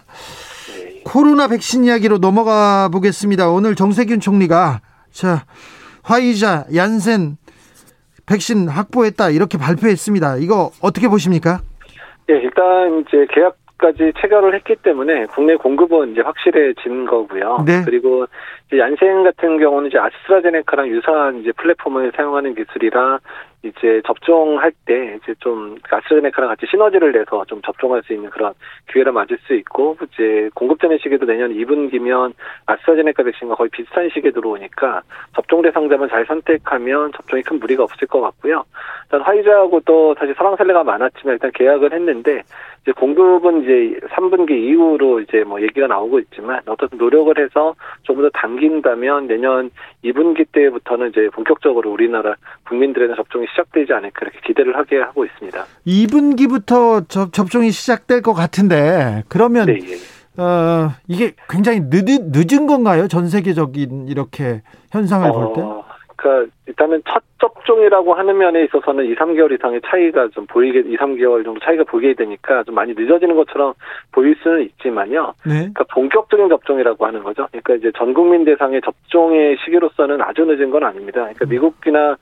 [0.79, 1.03] 네.
[1.05, 3.51] 코로나 백신 이야기로 넘어가 보겠습니다.
[3.51, 5.45] 오늘 정세균 총리가, 자,
[6.03, 7.37] 화이자, 얀센
[8.27, 9.31] 백신 확보했다.
[9.31, 10.37] 이렇게 발표했습니다.
[10.37, 11.61] 이거 어떻게 보십니까?
[12.31, 17.65] 예, 일단 이제 계약 까지 체결을 했기 때문에 국내 공급은 이제 확실해진 거고요.
[17.67, 17.83] 네.
[17.85, 18.27] 그리고
[18.69, 23.19] 이제 얀센 같은 경우는 이제 아스트라제네카랑 유사한 이제 플랫폼을 사용하는 기술이라
[23.65, 28.55] 이제 접종할 때 이제 좀 아스트라제네카랑 같이 시너지를 내서 좀 접종할 수 있는 그런
[28.93, 32.35] 기회를 맞을 수 있고 이제 공급되는 시기도 내년 2분기면
[32.67, 35.03] 아스트라제네카 백신과 거의 비슷한 시기에 들어오니까
[35.35, 38.65] 접종 대상자만 잘 선택하면 접종이 큰 무리가 없을 것 같고요.
[39.07, 42.43] 일단 화이자하고 또 사실 사랑살례가 많았지만 일단 계약을 했는데
[42.83, 48.31] 이제 공급은 이제 3분기 이후로 이제 뭐 얘기가 나오고 있지만 어떻든 노력을 해서 조금 더
[48.31, 49.71] 당긴다면 내년
[50.05, 52.35] 2분기 때부터는 이제 본격적으로 우리나라
[52.69, 55.65] 국민들에는 접종이 시작되지 않을까 그렇게 기대를 하게 하고 있습니다.
[55.87, 60.43] 2분기부터 접, 접종이 시작될 것 같은데 그러면 네, 예.
[60.43, 63.07] 어, 이게 굉장히 늦, 늦은 건가요?
[63.07, 65.63] 전 세계적인 이렇게 현상을 어, 볼 때?
[66.23, 71.45] 그러니까 일단은 첫 접종이라고 하는 면에 있어서는 2, 3개월 이상의 차이가 좀 보이게 2, 3개월
[71.45, 73.75] 정도 차이가 보이게 되니까 좀 많이 늦어지는 것처럼
[74.13, 75.35] 보일 수는 있지만요.
[75.45, 75.55] 네.
[75.55, 77.49] 그러니까 본격적인 접종이라고 하는 거죠.
[77.51, 81.23] 그러니까 이제 전 국민 대상의 접종의 시기로서는 아주 늦은 건 아닙니다.
[81.23, 81.49] 그러니까 음.
[81.49, 82.17] 미국이나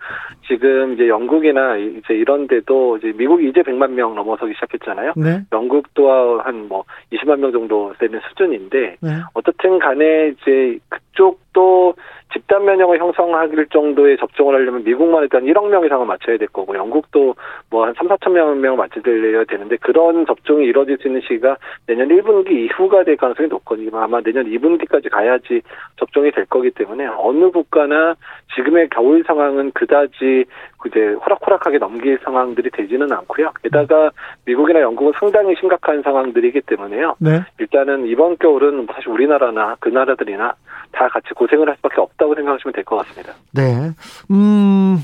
[0.49, 5.13] 지금 이제 영국이나 이제 이런 데도 이제 미국이 이제 100만 명 넘어서기 시작했잖아요.
[5.17, 5.43] 네.
[5.53, 9.11] 영국도 한 뭐 20만 명 정도 되는 수준인데 네.
[9.35, 11.95] 어떻든 간에 이제 그쪽도
[12.33, 17.35] 집단 면역을 형성할 정도의 접종을 하려면 미국만 일단 1억 명 이상을 맞춰야 될 거고 영국도
[17.71, 22.09] 뭐 한 3, 4천 명, 명 맞춰야 되는데 그런 접종이 이루어질 수 있는 시기가 내년
[22.09, 23.91] 1분기 이후가 될 가능성이 높거든요.
[23.99, 25.63] 아마 내년 2분기까지 가야지
[25.97, 28.15] 접종이 될 거기 때문에 어느 국가나
[28.55, 30.45] 지금의 겨울 상황은 그다지
[30.87, 33.53] 이제 호락호락하게 넘길 상황들이 되지는 않고요.
[33.63, 34.11] 게다가
[34.45, 37.17] 미국이나 영국은 상당히 심각한 상황들이기 때문에요.
[37.19, 37.41] 네.
[37.59, 40.55] 일단은 이번 겨울은 사실 우리나라나 그 나라들이나
[40.93, 43.33] 다 같이 고생을 할 수밖에 없다고 생각하시면 될 것 같습니다.
[43.53, 43.91] 네.
[44.31, 44.99] 음,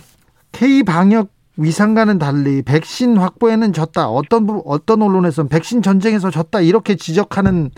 [0.52, 4.08] K 방역 위상과는 달리 백신 확보에는 졌다.
[4.08, 7.70] 어떤 어떤 언론에서는 백신 전쟁에서 졌다 이렇게 지적하는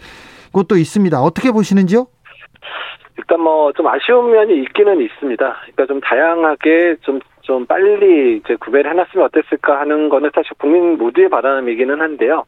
[0.52, 1.20] 곳도 있습니다.
[1.20, 2.06] 어떻게 보시는지요?
[3.18, 5.56] 일단 뭐 좀 아쉬운 면이 있기는 있습니다.
[5.74, 11.30] 그러니까 좀 다양하게 좀 좀 빨리 이제 구매를 해놨으면 어땠을까 하는 거는 사실 국민 모두의
[11.30, 12.44] 바람이기는 한데요.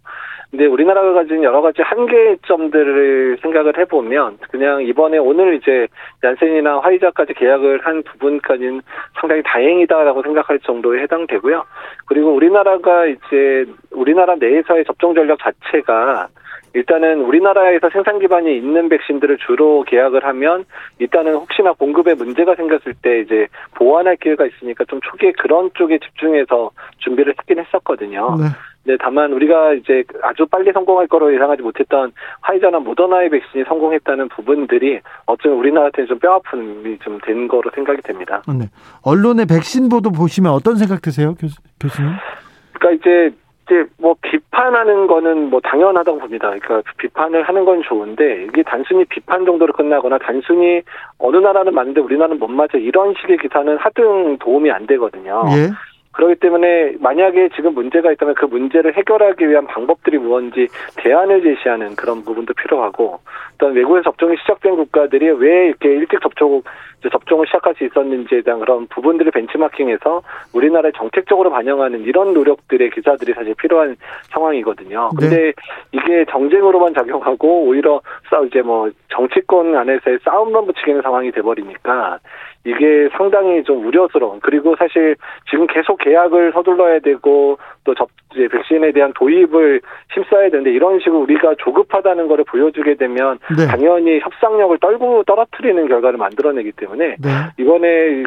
[0.50, 5.86] 근데 우리나라가 가진 여러 가지 한계점들을 생각을 해보면 그냥 이번에 오늘 이제
[6.22, 8.82] 얀센이나 화이자까지 계약을 한 부분까지는
[9.18, 11.64] 상당히 다행이다라고 생각할 정도에 해당되고요.
[12.04, 16.28] 그리고 우리나라가 이제 우리나라 내에서의 접종 전략 자체가
[16.72, 20.64] 일단은 우리나라에서 생산 기반이 있는 백신들을 주로 계약을 하면
[20.98, 26.70] 일단은 혹시나 공급에 문제가 생겼을 때 이제 보완할 기회가 있으니까 좀 초기에 그런 쪽에 집중해서
[26.98, 28.37] 준비를 했긴 했었거든요.
[28.38, 28.44] 네.
[28.83, 35.00] 네, 다만 우리가 이제 아주 빨리 성공할 거로 예상하지 못했던 화이자나 모더나의 백신이 성공했다는 부분들이
[35.26, 38.42] 어쩌면 우리나라한테 좀 뼈아픔이 좀된 거로 생각이 됩니다.
[38.48, 38.66] 네.
[39.02, 42.11] 언론의 백신 보도 보시면 어떤 생각 드세요, 교수, 교수님?
[42.72, 43.37] 그러니까 이제
[43.70, 46.50] 이제 뭐 비판하는 거는 뭐 당연하다고 봅니다.
[46.50, 50.83] 그러니까 비판을 하는 건 좋은데 이게 단순히 비판 정도로 끝나거나 단순히
[51.18, 55.44] 어느 나라는 맞는데 우리나라는 못 맞아 이런 식의 기사는 하등 도움이 안 되거든요.
[55.52, 55.70] 예.
[56.20, 62.22] 그렇기 때문에 만약에 지금 문제가 있다면 그 문제를 해결하기 위한 방법들이 무엇인지 대안을 제시하는 그런
[62.22, 63.20] 부분도 필요하고
[63.56, 66.64] 또 외국에 접종이 시작된 국가들이 왜 이렇게 일찍 접촉
[67.11, 70.20] 접종을 시작할 수 있었는지에 대한 그런 부분들을 benchmarking해서
[70.52, 73.96] 우리나라에 정책적으로 반영하는 이런 노력들의 기사들이 사실 필요한
[74.28, 75.09] 상황이거든요.
[75.18, 75.52] 근데 네.
[75.92, 78.02] 이게 정쟁으로만 작용하고 오히려
[78.46, 82.18] 이제 뭐 정치권 안에서의 싸움만 붙이기는 상황이 돼버리니까
[82.64, 85.16] 이게 상당히 좀 우려스러운 그리고 사실
[85.50, 89.80] 지금 계속 계약을 서둘러야 되고 또 접, 이제 백신에 대한 도입을
[90.12, 93.66] 심사해야 되는데 이런 식으로 우리가 조급하다는 것을 보여주게 되면 네.
[93.66, 97.28] 당연히 협상력을 떨고 떨어뜨리는 결과를 만들어내기 때문에 네.
[97.58, 98.24] 이번에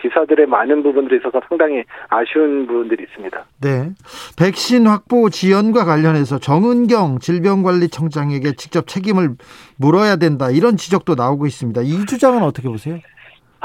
[0.00, 3.44] 기사들의 많은 부분들이 있어서 상당히 아쉬운 부분들이 있습니다.
[3.60, 3.90] 네.
[4.38, 9.36] 백신 확보 지연과 관련해서 정은경 질병관리청장에게 직접 책임을
[9.76, 10.50] 물어야 된다.
[10.50, 11.82] 이런 지적도 나오고 있습니다.
[11.82, 12.98] 이 주장은 어떻게 보세요?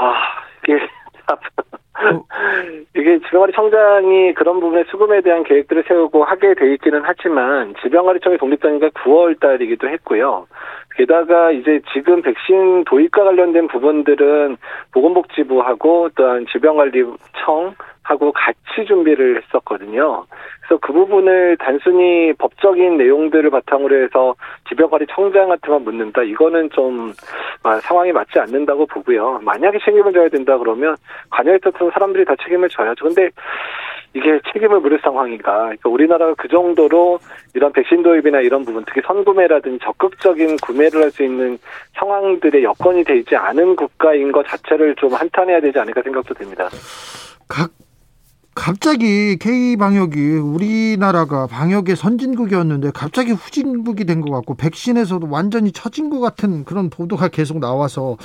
[0.00, 0.14] 아,
[0.66, 0.80] 이게
[2.96, 8.80] 이게 질병관리 청장이 그런 부분의 수금에 대한 계획들을 세우고 하게 돼 있기는 하지만 질병관리청이 독립된
[8.80, 10.46] 게 9월 달이기도 했고요.
[10.96, 14.56] 게다가 이제 지금 백신 도입과 관련된 부분들은
[14.92, 17.74] 보건복지부하고 또한 질병관리청
[18.10, 20.24] 하고 같이 준비를 했었거든요.
[20.60, 24.34] 그래서 그 부분을 단순히 법적인 내용들을 바탕으로 해서
[24.68, 26.22] 질병관리 청장한테만 묻는다.
[26.22, 27.12] 이거는 좀
[27.62, 29.40] 아, 상황이 맞지 않는다고 보고요.
[29.42, 30.96] 만약에 책임을 져야 된다 그러면
[31.30, 33.04] 관여에 있었던 사람들이 다 책임을 져야죠.
[33.04, 33.30] 근데
[34.12, 35.52] 이게 책임을 물을 상황인가.
[35.52, 37.20] 그러니까 우리나라가 그 정도로
[37.54, 41.58] 이런 백신 도입이나 이런 부분, 특히 선구매라든지 적극적인 구매를 할 수 있는
[41.94, 46.68] 상황들의 여건이 되지 않은 국가인 것 자체를 좀 한탄해야 되지 않을까 생각도 됩니다.
[47.48, 47.70] 각
[48.54, 56.20] 갑자기 K 방역이 우리나라가 방역의 선진국이었는데 갑자기 후진국이 된 것 같고 백신에서도 완전히 처진 것
[56.20, 58.18] 같은 그런 보도가 계속 나와서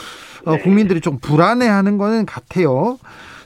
[0.46, 0.60] 어, 네.
[0.60, 2.98] 국민들이 좀 불안해하는 거는 같아요.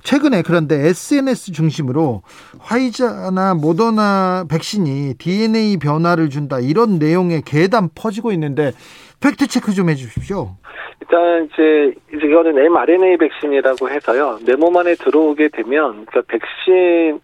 [0.04, 2.24] 최근에 그런데 SNS 중심으로
[2.58, 8.72] 화이자나 모더나 백신이 DNA 변화를 준다 이런 내용의 계단 퍼지고 있는데
[9.20, 10.56] 팩트 체크 좀 해주십시오.
[11.02, 14.38] 일단 이제 이거는 mRNA 백신이라고 해서요.
[14.46, 17.20] 내 몸 안에 들어오게 되면 그러니까 백신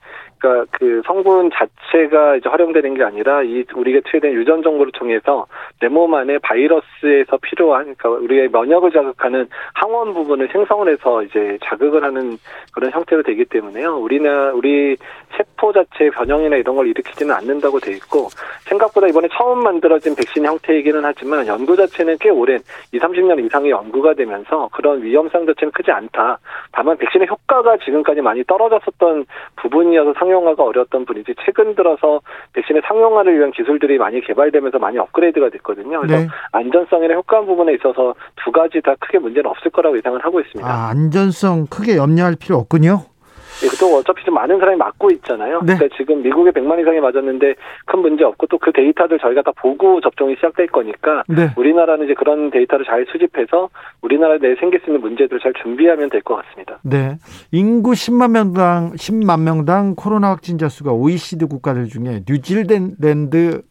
[0.46, 5.48] 그러니까 그 성분 자체가 이제 활용되는 게 아니라 이 우리가 투여된 유전 정보를 통해서
[5.82, 12.04] 내 몸 안에 바이러스에서 필요한 그러니까 우리의 면역을 자극하는 항원 부분을 생성을 해서 이제 자극을
[12.04, 12.38] 하는
[12.74, 13.96] 그런 형태로 되기 때문에요.
[13.96, 14.98] 우리나 우리
[15.38, 18.28] 세포 자체의 변형이나 이런 걸 일으키지는 않는다고 돼 있고
[18.68, 22.60] 생각보다 이번에 처음 만들어진 백신 형태이기는 하지만 연구 자체는 꽤 오랜
[22.92, 26.40] 2, 30년 이상의 연구가 되면서 그런 위험성 자체는 크지 않다.
[26.74, 32.22] 다만 백신의 효과가 지금까지 많이 떨어졌었던 부분이어서 상용 화가 어려웠던 분이지 최근 들어서
[32.54, 36.02] 백신의 상용화를 위한 기술들이 많이 개발되면서 많이 업그레이드가 됐거든요.
[36.02, 36.28] 그래서 네.
[36.52, 40.70] 안전성이나 효과 부분에 있어서 두 가지 다 크게 문제는 없을 거라고 예상을 하고 있습니다.
[40.70, 43.15] 아, 안전성 크게 염려할 필요 없군요.
[43.64, 45.62] 예, 또 어차피 좀 많은 사람이 맞고 있잖아요.
[45.66, 45.76] 네.
[45.76, 50.02] 그러니까 지금 미국에 100만 이상이 맞았는데 큰 문제 없고 또 그 데이터들 저희가 다 보고
[50.02, 51.52] 접종이 시작될 거니까 네.
[51.56, 53.70] 우리나라는 이제 그런 데이터를 잘 수집해서
[54.02, 56.80] 우리나라 내에 생길 수 있는 문제들을 잘 준비하면 될 것 같습니다.
[56.84, 57.18] 네.
[57.52, 63.62] 인구 10만 명당 10만 명당 코로나 확진자 수가 OECD 국가들 중에 뉴질랜드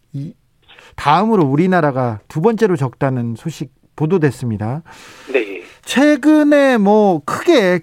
[0.96, 4.82] 다음으로 우리나라가 두 번째로 적다는 소식 보도됐습니다.
[5.32, 5.62] 네.
[5.82, 7.80] 최근에 뭐 크게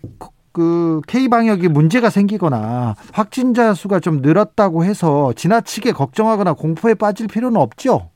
[0.51, 7.59] 그 K 방역이 문제가 생기거나 확진자 수가 좀 늘었다고 해서 지나치게 걱정하거나 공포에 빠질 필요는
[7.59, 8.09] 없죠.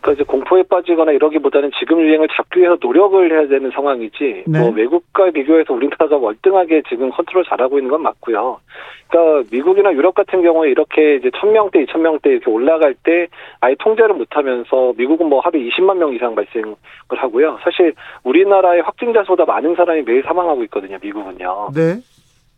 [0.00, 4.44] 그러니까 이제 공포에 빠지거나 이러기보다는 지금 유행을 잡기 위해서 노력을 해야 되는 상황이지.
[4.46, 4.58] 네.
[4.58, 8.60] 뭐 외국과 비교해서 우리나라가 월등하게 지금 컨트롤 잘하고 있는 건 맞고요.
[9.08, 13.26] 그러니까 미국이나 유럽 같은 경우에 이렇게 이제 천 명대, 이천 명대 이렇게 올라갈 때
[13.60, 16.76] 아예 통제를 못 하면서 미국은 뭐 하루에 20만 명 이상 발생을
[17.08, 17.58] 하고요.
[17.62, 20.98] 사실 우리나라의 확진자 수보다 많은 사람이 매일 사망하고 있거든요.
[21.02, 21.70] 미국은요.
[21.74, 21.96] 네.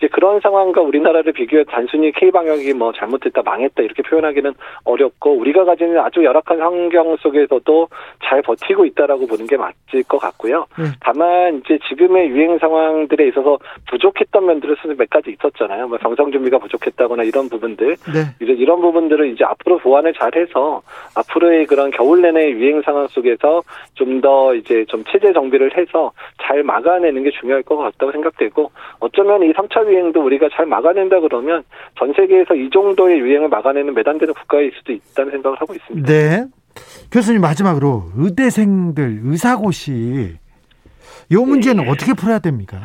[0.03, 4.53] 이제 그런 상황과 우리나라를 비교해 단순히 K 방역이 뭐 잘못됐다 망했다 이렇게 표현하기는
[4.85, 7.89] 어렵고 우리가 가지는 아주 열악한 환경 속에서도
[8.25, 10.67] 잘 버티고 있다라고 보는 게 맞을 것 같고요.
[10.79, 10.87] 네.
[11.01, 13.59] 다만 이제 지금의 유행 상황들에 있어서
[13.91, 15.89] 부족했던 면들은 몇 가지 있었잖아요.
[15.89, 18.21] 뭐 정상 준비가 부족했다거나 이런 부분들 네.
[18.41, 20.83] 이제 이런 부분들을 이제 앞으로 보완을 잘해서
[21.17, 23.63] 앞으로의 그런 겨울 내내 유행 상황 속에서
[23.95, 29.43] 좀 더 이제 좀 체제 정비를 해서 잘 막아내는 게 중요할 것 같다고 생각되고 어쩌면
[29.43, 31.63] 이 3차 유행도 우리가 잘 막아낸다 그러면
[31.99, 36.11] 전 세계에서 이 정도의 유행을 막아내는 매단되는 국가일 수도 있다는 생각을 하고 있습니다.
[36.11, 36.47] 네.
[37.11, 40.37] 교수님 마지막으로 의대생들 의사고시
[41.31, 41.91] 이 문제는 네.
[41.91, 42.81] 어떻게 풀어야 됩니까?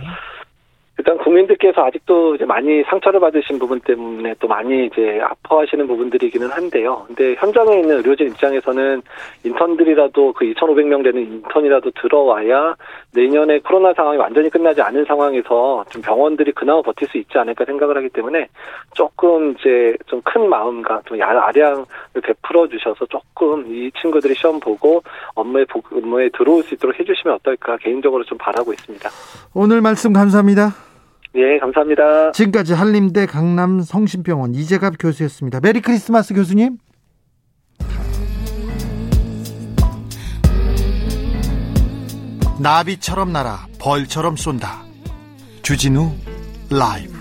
[0.98, 7.04] 일단 국민들께서 아직도 이제 많이 상처를 받으신 부분 때문에 또 많이 이제 아파하시는 부분들이기는 한데요.
[7.08, 9.02] 근데 현장에 있는 의료진 입장에서는
[9.44, 12.76] 인턴들이라도 그 2,500명 되는 인턴이라도 들어와야
[13.13, 17.98] 내년에 코로나 상황이 완전히 끝나지 않은 상황에서 좀 병원들이 그나마 버틸 수 있지 않을까 생각을
[17.98, 18.48] 하기 때문에
[18.94, 21.86] 조금 이제 좀 큰 마음과 좀 아량을
[22.22, 25.01] 베풀어 주셔서 조금 이 친구들이 시험 보고
[25.36, 29.10] 업무에 업무에 들어올 수 있도록 해주시면 어떨까 개인적으로 좀 바라고 있습니다.
[29.54, 30.87] 오늘 말씀 감사합니다.
[31.36, 32.32] 예, 감사합니다.
[32.32, 35.59] 지금까지 한림대 강남 성심병원 이재갑 교수였습니다.
[35.62, 36.78] Merry Christmas 교수님.
[42.59, 44.82] 나비처럼 날아 벌처럼 쏜다.
[45.61, 46.11] 주진우
[46.71, 47.17] 라이브.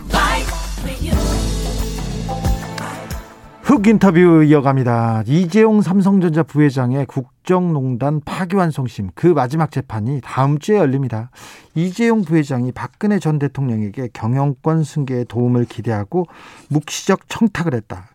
[3.63, 5.25] 흑 인터뷰 이어갑니다.
[5.27, 11.31] 이재용 삼성전자 부회장의 국 정농단 파기환송심 그 마지막 재판이 다음 주에 열립니다.
[11.75, 16.27] 이재용 부회장이 박근혜 전 대통령에게 경영권 승계에 도움을 기대하고
[16.69, 18.09] 묵시적 청탁을 했다.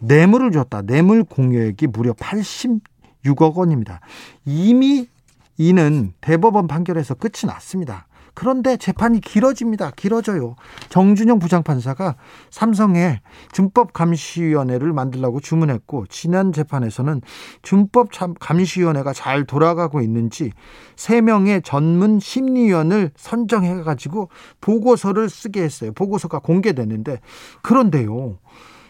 [0.00, 0.82] 뇌물을 줬다.
[0.82, 4.00] 뇌물 공여액이 무려 86억 원입니다.
[4.44, 5.06] 이미
[5.58, 8.06] 이는 대법원 판결에서 끝이 났습니다.
[8.40, 9.90] 그런데 재판이 길어집니다.
[9.90, 10.56] 길어져요.
[10.88, 12.16] 정준영 부장판사가
[12.48, 13.20] 삼성에
[13.52, 17.20] 준법감시위원회를 만들라고 주문했고 지난 재판에서는
[17.60, 20.52] 준법감시위원회가 잘 돌아가고 있는지
[20.96, 24.30] 3명의 전문 심리위원을 선정해 가지고
[24.62, 25.92] 보고서를 쓰게 했어요.
[25.92, 27.20] 보고서가 공개됐는데
[27.60, 28.38] 그런데요.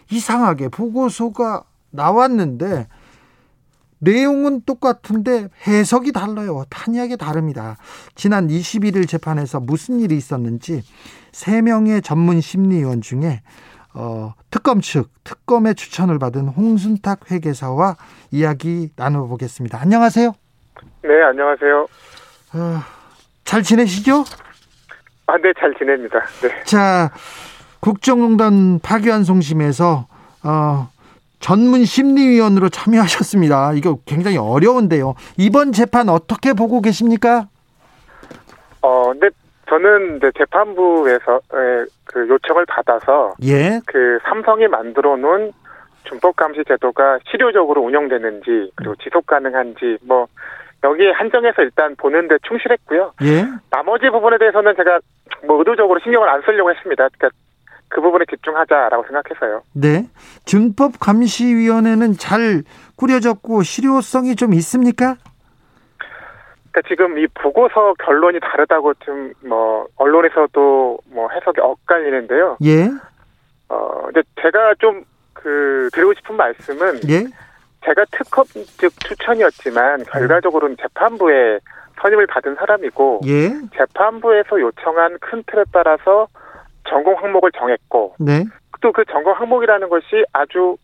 [0.09, 2.87] 이상하게 보고서가 나왔는데
[4.01, 6.63] 내용은 똑같은데 해석이 달라요.
[6.69, 7.77] 탄약이 다릅니다.
[8.15, 10.81] 지난 21일 재판에서 무슨 일이 있었는지
[11.31, 13.41] 3명의 전문 심리위원 중에
[13.93, 17.95] 어, 특검 측 특검의 추천을 받은 홍순탁 회계사와
[18.31, 19.79] 이야기 나눠보겠습니다.
[19.79, 20.33] 안녕하세요.
[21.03, 21.81] 네, 안녕하세요.
[22.53, 22.79] 어,
[23.43, 24.23] 잘 지내시죠?
[25.27, 26.19] 아, 네, 잘 지냅니다.
[26.41, 26.63] 네.
[26.63, 27.11] 자,
[27.79, 30.07] 국정농단 파기환 송심에서
[30.43, 30.89] 어,
[31.41, 33.73] 전문 심리위원으로 참여하셨습니다.
[33.73, 35.15] 이거 굉장히 어려운데요.
[35.37, 37.47] 이번 재판 어떻게 보고 계십니까?
[38.81, 39.29] 어, 근데
[39.67, 41.41] 저는 이제 재판부에서
[42.05, 43.79] 그 요청을 받아서 예.
[43.85, 45.51] 그 삼성이 만들어 놓은
[46.03, 50.27] 준법 감시 제도가 실효적으로 운영되는지 그리고 지속 가능한지 뭐
[50.83, 53.13] 여기에 한정해서 일단 보는데 충실했고요.
[53.23, 53.45] 예.
[53.69, 54.99] 나머지 부분에 대해서는 제가
[55.45, 57.07] 뭐 의도적으로 신경을 안 쓰려고 했습니다.
[57.17, 57.29] 그러니까
[57.91, 59.61] 그 부분에 집중하자라고 생각해서요.
[59.73, 60.07] 네.
[60.45, 62.63] 준법감시위원회는 잘
[62.95, 65.15] 꾸려졌고 실효성이 좀 있습니까?
[66.71, 72.57] 그러니까 지금 이 보고서 결론이 다르다고 좀 뭐 언론에서도 뭐 해석이 엇갈리는데요.
[72.63, 72.89] 예.
[73.69, 75.03] 어, 근데 제가 좀
[75.41, 77.23] 그 드리고 싶은 말씀은 예.
[77.85, 78.43] 제가 특허
[78.77, 81.59] 즉 추천이었지만 결과적으로는 재판부에
[82.01, 83.49] 선임을 받은 사람이고 예.
[83.75, 86.27] 재판부에서 요청한 큰 틀에 따라서
[86.91, 88.43] 전공 항목을 정했고 네.
[88.81, 90.77] 또그 전공 항목이라는 것이 아주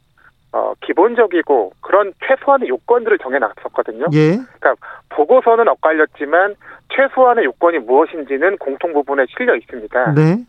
[0.53, 4.05] 어, 기본적이고 그런 최소한의 요건들을 정해놨었거든요.
[4.14, 4.38] 예.
[4.38, 4.76] 그러니까
[5.10, 6.55] 보고서는 엇갈렸지만
[6.89, 10.14] 최소한의 요건이 무엇인지는 공통 부분에 실려 있습니다.
[10.14, 10.45] 네.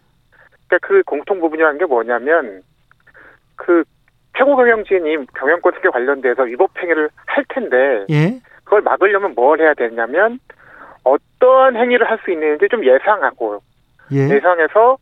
[0.69, 2.63] 그러니까 그 공통 부분이라는 게 뭐냐면
[3.57, 3.83] 그
[4.37, 8.41] 최고 경영진이 경영권 승계 관련돼서 위법 행위를 할 텐데 예.
[8.63, 10.39] 그걸 막으려면 뭘 해야 되냐면
[11.03, 13.61] 어떠한 행위를 할 수 있는지 좀 예상하고
[14.13, 14.29] 예.
[14.31, 14.99] 예상해서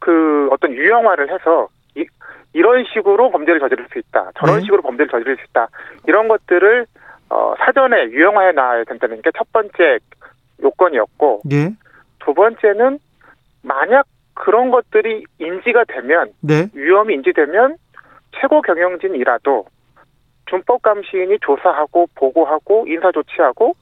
[0.00, 2.04] 그 어떤 유형화를 해서 이,
[2.52, 4.32] 이런 식으로 범죄를 저지를 수 있다.
[4.38, 4.62] 저런 네.
[4.62, 5.68] 식으로 범죄를 저지를 수 있다.
[6.08, 6.86] 이런 것들을
[7.28, 9.98] 어, 사전에 유형화해 놔야 된다는 게 첫 번째
[10.62, 11.70] 요건이었고 예.
[12.18, 12.98] 두 번째는
[13.62, 16.68] 만약 그런 것들이 인지가 되면 네.
[16.74, 17.76] 위험이 인지되면
[18.40, 19.66] 최고 경영진이라도
[20.46, 23.74] 준법 감시인이 조사하고 보고하고 인사 조치하고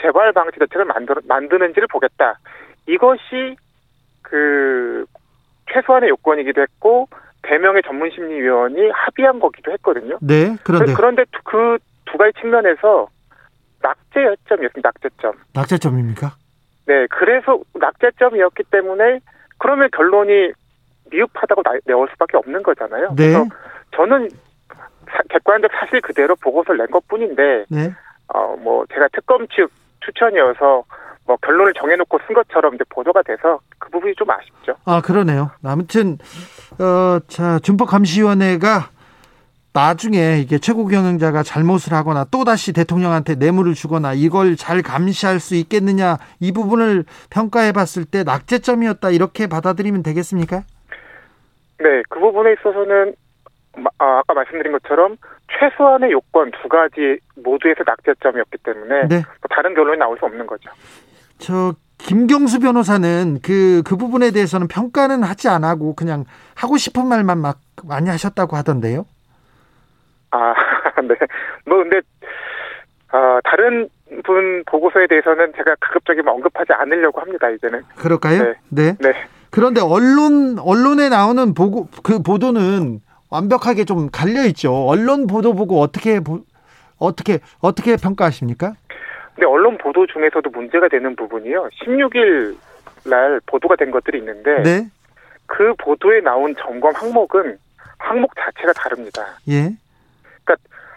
[0.00, 2.38] 재발 방지 대책을 만들, 만드는지를 보겠다.
[2.86, 3.56] 이것이
[4.22, 5.06] 그
[5.72, 7.08] 최소한의 요건이기도 했고
[7.42, 10.18] 대명의 전문심리위원이 합의한 거기도 했거든요.
[10.20, 10.56] 네.
[10.64, 13.08] 그런데 그런데 그 두 가지 측면에서
[13.82, 14.88] 낙제점이었습니다.
[14.88, 15.32] 낙제점.
[15.54, 16.32] 낙제점입니까?
[16.86, 19.20] 네, 그래서 낙제점이었기 때문에
[19.58, 20.52] 그러면 결론이
[21.10, 23.14] 미흡하다고 나, 내올 수밖에 없는 거잖아요.
[23.16, 23.32] 네.
[23.32, 23.44] 그래서
[23.94, 24.28] 저는
[25.10, 27.92] 사- 객관적 사실 그대로 보고서를 낸 것뿐인데 네.
[28.28, 30.84] 어뭐 제가 특검 측 추천이어서
[31.26, 34.74] 뭐 결론을 정해놓고 쓴 것처럼 이제 보도가 돼서 그 부분이 좀 아쉽죠.
[34.84, 35.50] 아, 그러네요.
[35.64, 36.18] 아무튼
[36.78, 38.88] 어, 자, 준법감시위원회가
[39.74, 45.54] 나중에 이게 최고 경영자가 잘못을 하거나 또 다시 대통령한테 뇌물을 주거나 이걸 잘 감시할 수
[45.54, 50.62] 있겠느냐 이 부분을 평가해 봤을 때 낙제점이었다 이렇게 받아들이면 되겠습니까?
[51.78, 53.14] 네, 그 부분에 있어서는
[53.78, 55.16] 마- 아, 아까 말씀드린 것처럼
[55.58, 59.16] 최소한의 요건 두 가지 모두에서 낙제점이었기 때문에 네.
[59.16, 60.70] 뭐 다른 결론이 나올 수 없는 거죠.
[61.42, 66.24] 저 김경수 변호사는 그, 그 부분에 대해서는 평가는 하지 않고 그냥
[66.54, 69.04] 하고 싶은 말만 막 많이 하셨다고 하던데요?
[70.30, 70.54] 아,
[71.02, 71.14] 네.
[71.66, 71.98] 뭐, 근데,
[73.12, 73.88] 어, 다른
[74.24, 77.82] 분 보고서에 대해서는 제가 가급적이면 언급하지 않으려고 합니다, 이제는.
[77.96, 78.42] 그럴까요?
[78.42, 78.54] 네.
[78.68, 78.96] 네.
[79.00, 79.12] 네.
[79.50, 84.86] 그런데 언론, 언론에 나오는 보고, 그 보도는 완벽하게 좀 갈려있죠.
[84.86, 86.40] 언론 보도 보고 어떻게, 보,
[86.98, 88.74] 어떻게, 어떻게 평가하십니까?
[89.34, 91.68] 근데 언론 보도 중에서도 문제가 되는 부분이요.
[91.82, 92.56] 16일
[93.04, 94.86] 날 보도가 된 것들이 있는데 네.
[95.46, 97.58] 그 보도에 나온 점검 항목은
[97.98, 99.22] 항목 자체가 다릅니다.
[99.48, 99.70] 예.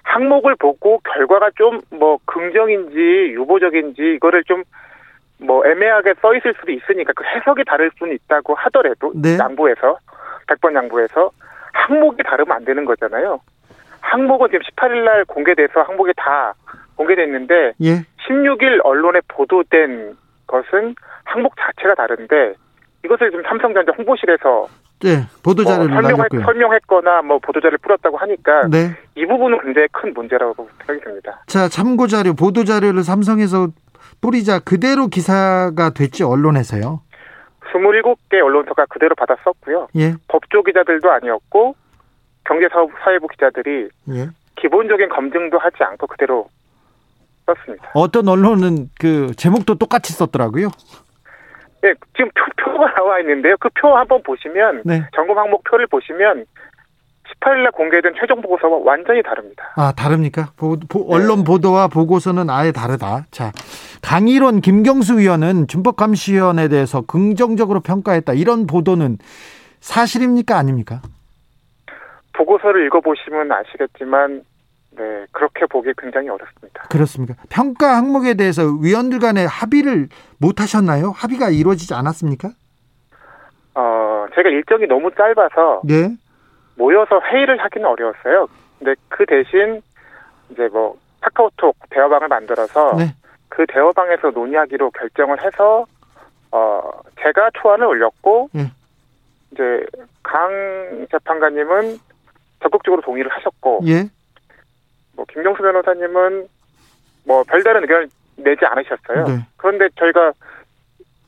[0.03, 2.99] 항목을 보고 결과가 좀 뭐 긍정인지
[3.33, 4.63] 유보적인지 이거를 좀
[5.37, 9.37] 뭐 애매하게 써 있을 수도 있으니까 그 해석이 다를 수는 있다고 하더라도 네.
[9.37, 9.97] 양보해서
[10.47, 11.31] 100번 양보해서
[11.73, 13.39] 항목이 다르면 안 되는 거잖아요.
[14.01, 16.53] 항목은 지금 18일 날 공개돼서 항목이 다
[16.95, 18.05] 공개됐는데 예.
[18.27, 20.15] 16일 언론에 보도된
[20.47, 22.55] 것은 항목 자체가 다른데
[23.03, 24.67] 이것을 지금 삼성전자 홍보실에서
[25.01, 25.27] 네.
[25.43, 26.41] 보도 뭐 자료를 설명했, 남겼고요.
[26.41, 28.95] 설명했거나 뭐 보도자를 뿌렸다고 하니까 네.
[29.15, 31.43] 이 부분은 굉장히 큰 문제라고 생각이 듭니다.
[31.47, 33.67] 자, 참고 자료, 보도 자료를 삼성에서
[34.21, 37.01] 뿌리자 그대로 기사가 됐지 언론에서요.
[37.71, 39.89] 27개 언론사가 그대로 받아 썼고요.
[39.97, 40.13] 예.
[40.27, 41.75] 법조 기자들도 아니었고
[42.45, 44.29] 경제사회부 기자들이 예.
[44.55, 46.47] 기본적인 검증도 하지 않고 그대로
[47.45, 47.91] 썼습니다.
[47.93, 50.69] 어떤 언론은 그 제목도 똑같이 썼더라고요.
[51.81, 53.55] 네, 지금 표, 표가 나와 있는데요.
[53.59, 55.03] 그 표 한번 보시면 네.
[55.15, 56.45] 점검 항목 표를 보시면
[57.41, 59.71] 18일날 공개된 최종 보고서와 완전히 다릅니다.
[59.75, 60.51] 아, 다릅니까?
[60.57, 61.05] 보, 보- 네.
[61.15, 63.25] 언론 보도와 보고서는 아예 다르다.
[63.31, 63.51] 자,
[64.01, 68.33] 강일원 김경수 위원은 준법감시위원회에 대해서 긍정적으로 평가했다.
[68.33, 69.17] 이런 보도는
[69.79, 70.57] 사실입니까?
[70.57, 71.01] 아닙니까?
[72.33, 74.41] 보고서를 읽어보시면 아시겠지만
[74.95, 76.83] 네 그렇게 보기 굉장히 어렵습니다.
[76.89, 77.35] 그렇습니까?
[77.49, 81.11] 평가 항목에 대해서 위원들 간에 합의를 못 하셨나요?
[81.11, 82.49] 합의가 이루어지지 않았습니까?
[83.75, 86.15] 어 제가 일정이 너무 짧아서 네.
[86.75, 88.47] 모여서 회의를 하기는 어려웠어요.
[88.79, 89.81] 근데 그 대신
[90.49, 93.15] 이제 뭐 카카오톡 대화방을 만들어서 네.
[93.49, 95.85] 그 대화방에서 논의하기로 결정을 해서
[96.51, 96.91] 어
[97.21, 98.71] 제가 초안을 올렸고 예.
[99.51, 99.85] 이제
[100.23, 101.97] 강 재판관님은
[102.61, 104.09] 적극적으로 동의를 하셨고 예.
[105.15, 106.47] 뭐 김경수 변호사님은
[107.25, 109.27] 뭐 별다른 의견을 내지 않으셨어요.
[109.27, 109.47] 네.
[109.57, 110.33] 그런데 저희가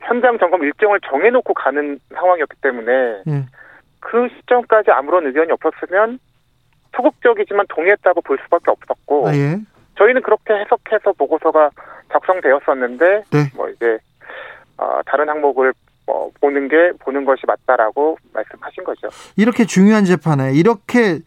[0.00, 3.46] 현장 점검 일정을 정해놓고 가는 상황이었기 때문에 예.
[4.00, 6.18] 그 시점까지 아무런 의견이 없었으면
[6.96, 9.58] 소극적이지만 동의했다고 볼 수밖에 없었고 아, 예.
[9.96, 11.70] 저희는 그렇게 해석해서 보고서가
[12.12, 13.38] 작성되었었는데 네.
[13.54, 13.98] 뭐 이제
[14.76, 15.72] 어, 다른 항목을
[16.06, 19.08] 뭐 보는 게 보는 것이 맞다라고 말씀하신 거죠.
[19.36, 21.18] 이렇게 중요한 재판에 이렇게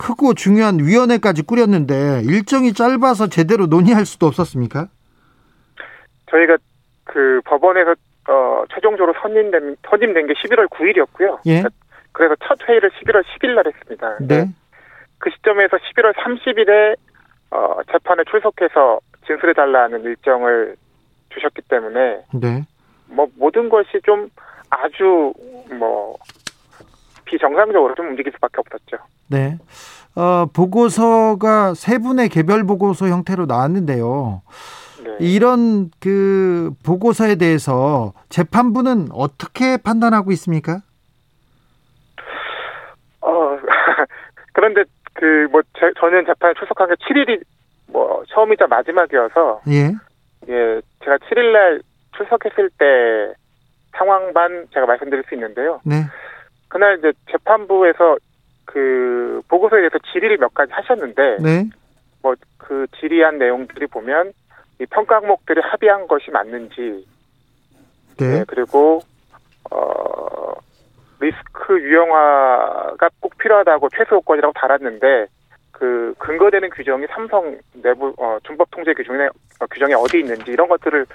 [0.00, 4.88] 크고 중요한 위원회까지 꾸렸는데 일정이 짧아서 제대로 논의할 수도 없었습니까?
[6.30, 6.56] 저희가
[7.04, 7.94] 그 법원에서
[8.28, 11.40] 어, 최종적으로 선임된 선임된 게 11월 9일이었고요.
[11.46, 11.62] 예.
[12.12, 14.16] 그래서 첫 회의를 11월 10일 날 했습니다.
[14.20, 14.46] 네.
[15.18, 16.96] 그 시점에서 11월 30일에
[17.50, 20.76] 어, 재판에 출석해서 진술해 달라는 일정을
[21.28, 22.64] 주셨기 때문에 네.
[23.06, 24.30] 뭐 모든 것이 좀
[24.70, 25.32] 아주
[25.78, 26.16] 뭐
[27.26, 28.96] 비정상적으로 좀 움직일 수밖에 없었죠.
[29.30, 29.58] 네.
[30.16, 34.42] 어, 보고서가 세 분의 개별 보고서 형태로 나왔는데요.
[35.04, 35.16] 네.
[35.20, 40.80] 이런 그 보고서에 대해서 재판부는 어떻게 판단하고 있습니까?
[43.22, 43.58] 어
[44.52, 44.82] 그런데
[45.14, 45.62] 그 뭐
[46.00, 47.42] 저는 재판에 출석한 게 7일이
[47.88, 49.92] 뭐 처음이자 마지막이어서 예.
[50.48, 51.82] 예 제가 7일 날
[52.16, 53.34] 출석했을 때
[53.96, 55.80] 상황만 제가 말씀드릴 수 있는데요.
[55.84, 56.04] 네.
[56.68, 58.16] 그날 이제 재판부에서
[58.72, 61.68] 그 보고서에 대해서 질의를 몇 가지 하셨는데 네.
[62.22, 64.32] 뭐그 질의한 내용들이 보면
[64.78, 67.04] 이 평가 항목들이 합의한 것이 맞는지
[68.18, 68.38] 네.
[68.38, 69.00] 네, 그리고
[69.72, 70.52] 어
[71.20, 75.26] 리스크 유형화가 꼭 필요하다고 최소 요건이라고 달았는데
[75.72, 79.26] 그 근거되는 규정이 삼성 내부 어 준법 통제 규정에
[79.58, 81.06] 어, 규정에 어디 있는지 이런 것들을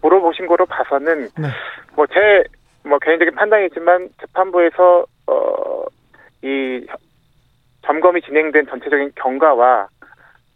[0.00, 1.48] 물어보신 거로 봐서는 네.
[1.94, 5.84] 뭐제뭐 개인적인 판단이지만 재판부에서 어
[6.42, 6.86] 이
[7.86, 9.88] 점검이 진행된 전체적인 경과와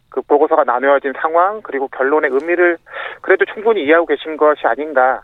[0.09, 2.77] 그 보고서가 나누어진 상황 그리고 결론의 의미를
[3.21, 5.21] 그래도 충분히 이해하고 계신 것이 아닌가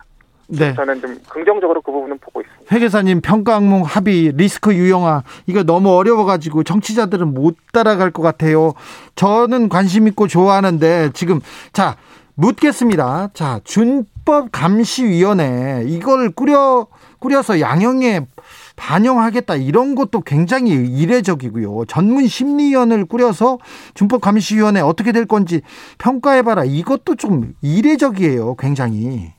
[0.48, 0.74] 네.
[0.74, 2.76] 저는 좀 긍정적으로 그 부분은 보고 있습니다.
[2.76, 8.74] 회계사님 평가 항목 합의 리스크 유형화 이거 너무 어려워가지고 정치자들은 못 따라갈 것 같아요.
[9.16, 11.40] 저는 관심 있고 좋아하는데 지금
[11.72, 11.96] 자
[12.36, 13.30] 묻겠습니다.
[13.34, 16.88] 자 준법 감시위원회 이걸 꾸려
[17.24, 18.28] 꾸려서 양형에
[18.76, 21.86] 반영하겠다 이런 것도 굉장히 이례적이고요.
[21.86, 23.60] 전문 심리위원을 꾸려서
[23.94, 25.62] 준법 감시위원회 어떻게 될 건지
[26.00, 28.56] 평가해봐라 이것도 좀 이례적이에요.
[28.56, 29.32] 굉장히.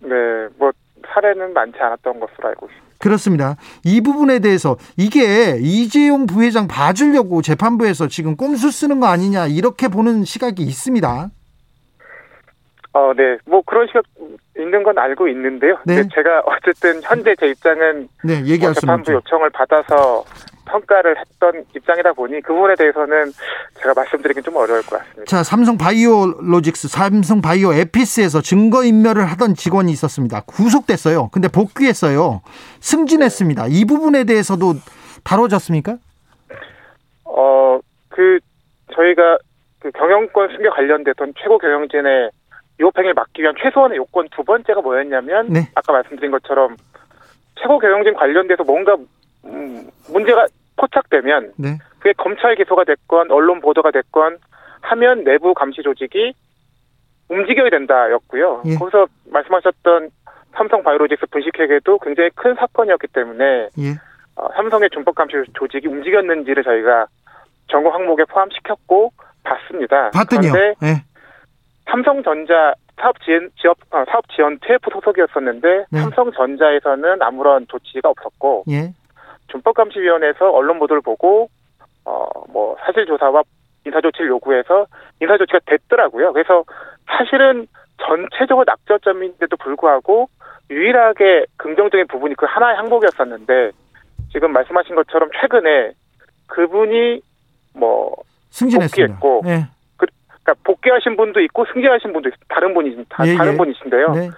[0.00, 0.10] 네,
[1.14, 2.90] 사례는 많지 않았던 것으로 알고 있습니다.
[2.98, 3.56] 그렇습니다.
[3.82, 10.24] 이 부분에 대해서 이게 이재용 부회장 봐주려고 재판부에서 지금 꼼수 쓰는 거 아니냐 이렇게 보는
[10.24, 11.30] 시각이 있습니다.
[12.92, 13.38] 어, 네.
[13.46, 14.04] 뭐 그런 시각
[14.58, 15.78] 있는 건 알고 있는데요.
[15.84, 16.02] 네.
[16.12, 19.12] 제가 어쨌든 현재 제 입장은 네, 얘기할 뭐 수는 재판부.
[19.12, 20.24] 요청을 받아서
[20.66, 23.32] 평가를 했던 입장이다 보니 그 부분에 대해서는
[23.80, 25.24] 제가 말씀드리긴 좀 어려울 것 같습니다.
[25.24, 30.42] 자, 삼성 바이오로직스, 삼성 바이오 에피스에서 증거 인멸을 하던 직원이 있었습니다.
[30.46, 31.28] 구속됐어요.
[31.32, 32.42] 근데 복귀했어요.
[32.80, 33.66] 승진했습니다.
[33.68, 34.74] 이 부분에 대해서도
[35.24, 35.96] 다뤄졌습니까?
[37.24, 38.38] 어, 그
[38.94, 39.38] 저희가
[39.80, 42.30] 그 경영권 승계 관련됐던 최고 경영진의
[42.80, 45.70] 위법행위를 막기 위한 최소한의 요건 두 번째가 뭐였냐면 네.
[45.74, 46.76] 아까 말씀드린 것처럼
[47.60, 48.96] 최고 경영진 관련돼서 뭔가
[49.44, 51.78] 음, 문제가 포착되면 네.
[51.98, 54.38] 그게 검찰 기소가 됐건 언론 보도가 됐건
[54.80, 56.32] 하면 내부 감시 조직이
[57.28, 58.62] 움직여야 된다였고요.
[58.66, 58.74] 예.
[58.74, 60.10] 거기서 말씀하셨던
[60.52, 63.90] 삼성 바이오로직스 분식회계도 굉장히 큰 사건이었기 때문에 예.
[64.36, 67.06] 어, 삼성의 준법 감시 조직이 움직였는지를 저희가
[67.68, 69.12] 점검 항목에 포함시켰고
[69.44, 70.10] 봤습니다.
[70.10, 70.52] 봤더니요.
[70.52, 71.04] 그런데 예.
[71.90, 76.00] 삼성전자 사업 지원 지업 어, 사업 지원 TF 소속이었었는데 네.
[76.00, 78.92] 삼성전자에서는 아무런 조치가 없었고 예.
[79.48, 81.48] 준법감시위원회에서 언론 보도를 보고
[82.04, 83.42] 어 뭐 사실 조사와
[83.86, 84.86] 인사 조치를 요구해서
[85.20, 86.32] 인사 조치가 됐더라고요.
[86.32, 86.64] 그래서
[87.06, 87.66] 사실은
[87.98, 90.28] 전체적으로 낙저점인데도 불구하고
[90.70, 93.70] 유일하게 긍정적인 부분이 그 하나의 항목이었었는데
[94.32, 95.92] 지금 말씀하신 것처럼 최근에
[96.46, 97.20] 그분이
[97.74, 98.14] 뭐
[98.50, 99.18] 승진했습니다.
[99.20, 99.42] 복귀했고.
[99.46, 99.66] 예.
[100.50, 103.56] 그러니까 복귀하신 분도 있고 승진하신 분도 있, 다른 분이 다, 예, 다른 예.
[103.56, 104.12] 분이신데요.
[104.12, 104.30] 네.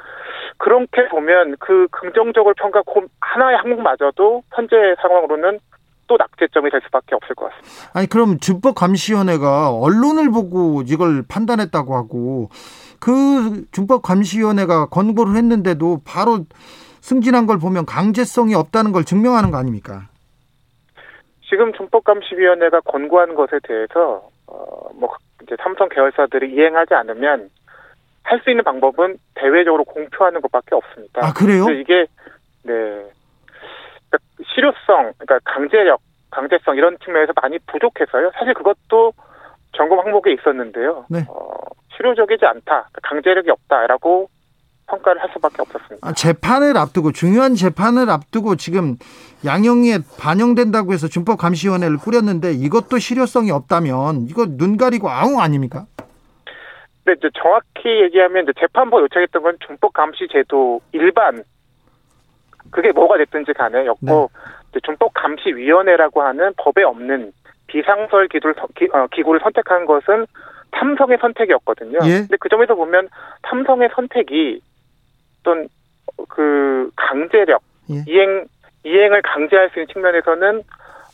[0.58, 5.58] 그렇게 보면 그 긍정적으로 평가 고 하나의 항목마저도 현재 상황으로는
[6.06, 7.90] 또 낙제점이 될 수밖에 없을 것 같습니다.
[7.94, 12.48] 아니 그럼 준법감시위원회가 언론을 보고 이걸 판단했다고 하고
[13.00, 16.44] 그 준법감시위원회가 권고를 했는데도 바로
[17.00, 20.08] 승진한 걸 보면 강제성이 없다는 걸 증명하는 거 아닙니까?
[21.48, 27.50] 지금 준법감시위원회가 권고한 것에 대해서 어뭐 이제 삼성 계열사들이 이행하지 않으면
[28.24, 31.26] 할 수 있는 방법은 대외적으로 공표하는 것밖에 없습니다.
[31.26, 31.66] 아 그래요?
[31.70, 32.06] 이게
[32.62, 32.72] 네
[34.12, 34.18] 그러니까
[34.54, 38.30] 실효성, 그러니까 강제력, 강제성 이런 측면에서 많이 부족해서요.
[38.34, 39.12] 사실 그것도
[39.72, 41.06] 점검 항목에 있었는데요.
[41.08, 41.24] 네.
[41.28, 41.50] 어,
[41.96, 44.28] 실효적이지 않다, 강제력이 없다라고
[44.86, 46.06] 평가를 할 수밖에 없었습니다.
[46.06, 48.96] 아, 재판을 앞두고 중요한 재판을 앞두고 지금
[49.44, 55.86] 양형에 반영된다고 해서 준법감시위원회를 꾸렸는데 이것도 실효성이 없다면 이거 눈 가리고 아웅 아닙니까?
[57.04, 61.42] 근데 이제 정확히 얘기하면 이제 재판부가 요청했던 건 준법 감시 제도 일반
[62.70, 64.40] 그게 뭐가 됐든지 간에 였고 네.
[64.70, 67.32] 이제 준법 감시 위원회라고 하는 법에 없는
[67.66, 68.54] 비상설 기구를,
[68.92, 70.26] 어, 기구를 선택한 것은
[70.78, 71.98] 삼성의 선택이었거든요.
[72.04, 72.18] 예.
[72.20, 73.08] 근데 그 점에서 보면
[73.48, 74.60] 삼성의 선택이
[75.42, 75.68] 어떤
[76.28, 78.04] 그 강제력 예.
[78.06, 78.46] 이행
[78.84, 80.62] 이행을 강제할 수 있는 측면에서는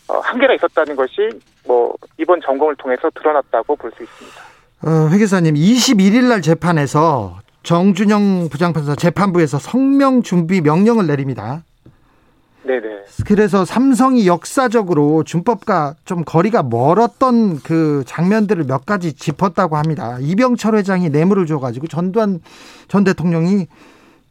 [0.08, 1.28] 어, 한계가 있었다는 것이
[1.66, 4.38] 뭐 이번 점검을 통해서 드러났다고 볼 수 있습니다.
[4.84, 11.62] 어, 회계사님 21일 날 재판에서 정준영 부장판사 재판부에서 성명 준비 명령을 내립니다.
[12.62, 13.04] 네네.
[13.26, 20.18] 그래서 삼성이 역사적으로 준법과 좀 거리가 멀었던 그 장면들을 몇 가지 짚었다고 합니다.
[20.20, 22.40] 이병철 회장이 뇌물을 줘가지고 전두환
[22.88, 23.66] 전 대통령이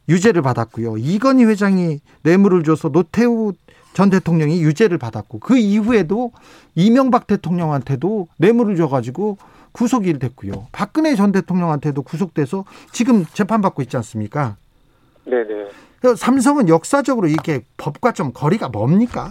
[0.08, 0.96] 유죄를 받았고요.
[0.98, 3.52] 이건희 회장이 뇌물을 줘서 노태우
[3.92, 6.32] 전 대통령이 유죄를 받았고 그 이후에도
[6.74, 9.38] 이명박 대통령한테도 뇌물을 줘가지고
[9.72, 10.66] 구속이 됐고요.
[10.72, 14.56] 박근혜 전 대통령한테도 구속돼서 지금 재판받고 있지 않습니까?
[15.24, 15.68] 네네.
[16.16, 19.30] 삼성은 역사적으로 이게 법과 좀 거리가 멉니까?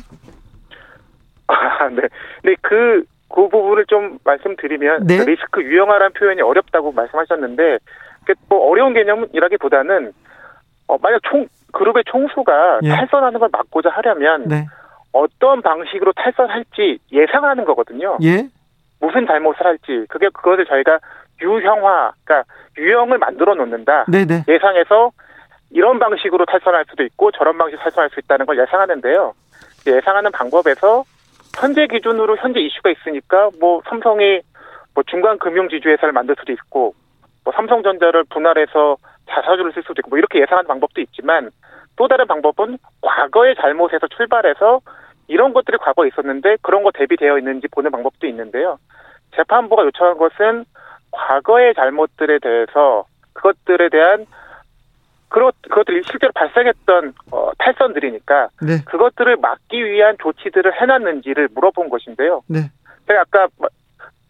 [1.48, 2.02] 아, 네.
[2.44, 3.04] 네, 그,
[3.34, 5.18] 그 부분을 좀 말씀드리면, 네.
[5.18, 7.80] 그 리스크 유형화라는 표현이 어렵다고 말씀하셨는데,
[8.50, 10.12] 뭐 어려운 개념이라기보다는,
[10.88, 12.90] 어, 만약 총, 그룹의 총수가 예.
[12.90, 14.66] 탈선하는 걸 막고자 하려면, 네.
[15.12, 18.18] 어떤 방식으로 탈선할지 예상하는 거거든요.
[18.24, 18.48] 예.
[19.00, 20.06] 무슨 잘못을 할지.
[20.10, 21.00] 그게, 그것을 저희가
[21.42, 22.44] 유형화, 그러니까
[22.78, 24.06] 유형을 만들어 놓는다.
[24.06, 24.46] 네네.
[24.48, 25.12] 예상해서
[25.72, 29.34] 이런 방식으로 탈선할 수도 있고 저런 방식으로 탈선할 수 있다는 걸 예상하는데요.
[29.86, 31.04] 예상하는 방법에서
[31.60, 34.42] 현재 기준으로 현재 이슈가 있으니까 뭐 삼성이
[34.94, 36.94] 뭐 중간 금융 지주 회사를 만들 수도 있고
[37.44, 38.98] 뭐 삼성전자를 분할해서
[39.30, 41.52] 자사주를 쓸 수도 있고 뭐 이렇게 예상하는 방법도 있지만
[41.96, 44.82] 또 다른 방법은 과거의 잘못에서 출발해서
[45.28, 48.78] 이런 것들이 과거에 있었는데 그런 거 대비되어 있는지 보는 방법도 있는데요.
[49.36, 50.66] 재판부가 요청한 것은
[51.12, 54.26] 과거의 잘못들에 대해서 그것들에 대한
[55.30, 58.84] 그것 그것들이 실제로 발생했던 어, 탈선들이니까 네.
[58.86, 62.44] 그것들을 막기 위한 조치들을 해놨는지를 물어본 것인데요.
[62.48, 62.72] 네.
[63.08, 63.48] 제가 아까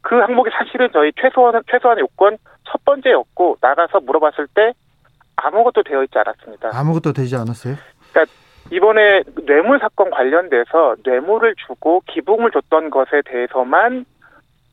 [0.02, 4.74] 그 항목이 사실은 저희 최소한 최소한의 요건 첫 번째였고 나가서 물어봤을 때
[5.38, 6.72] 아무것도 되어 있지 않았습니다.
[6.74, 7.76] 아무것도 되지 않았어요?
[8.12, 8.34] 그러니까
[8.72, 14.06] 이번에 뇌물 사건 관련돼서 뇌물을 주고 기붕을 줬던 것에 대해서만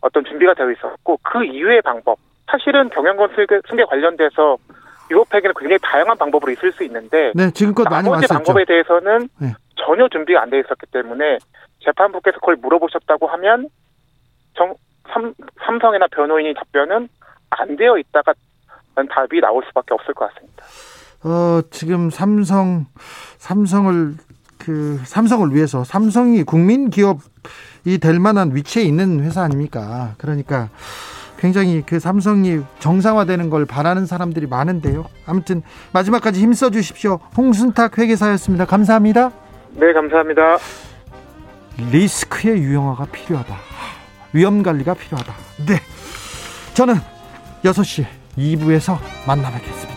[0.00, 2.18] 어떤 준비가 되어 있었고 그 이외의 방법
[2.50, 3.30] 사실은 경영권
[3.68, 4.56] 승계 관련돼서
[5.10, 8.34] 유법행위는 굉장히 다양한 방법으로 있을 수 있는데 네, 지금껏 많이 나머지 왔었죠.
[8.34, 9.48] 방법에 대해서는 네.
[9.76, 11.38] 전혀 준비가 안 돼 있었기 때문에
[11.84, 13.68] 재판부께서 그걸 물어보셨다고 하면
[14.56, 14.74] 정,
[15.12, 15.34] 삼,
[15.64, 17.08] 삼성이나 변호인이 답변은
[17.50, 18.32] 안 되어 있다가
[18.94, 20.64] 답이 나올 수밖에 없을 것 같습니다.
[21.24, 22.86] 어, 지금 삼성
[23.38, 24.14] 삼성을
[24.58, 30.14] 그 삼성을 위해서 삼성이 국민 기업이 될 만한 위치에 있는 회사 아닙니까?
[30.18, 30.68] 그러니까
[31.38, 35.04] 굉장히 그 삼성이 정상화되는 걸 바라는 사람들이 많은데요.
[35.26, 37.18] 아무튼 마지막까지 힘써 주십시오.
[37.36, 38.64] 홍순탁 회계사였습니다.
[38.64, 39.30] 감사합니다.
[39.72, 40.56] 네, 감사합니다.
[41.92, 43.54] 리스크의 유형화가 필요하다.
[44.32, 45.34] 위험 관리가 필요하다.
[45.66, 45.80] 네.
[46.74, 46.94] 저는
[47.62, 48.04] 6시
[48.36, 49.93] 2부에서 만나 뵙겠습니다.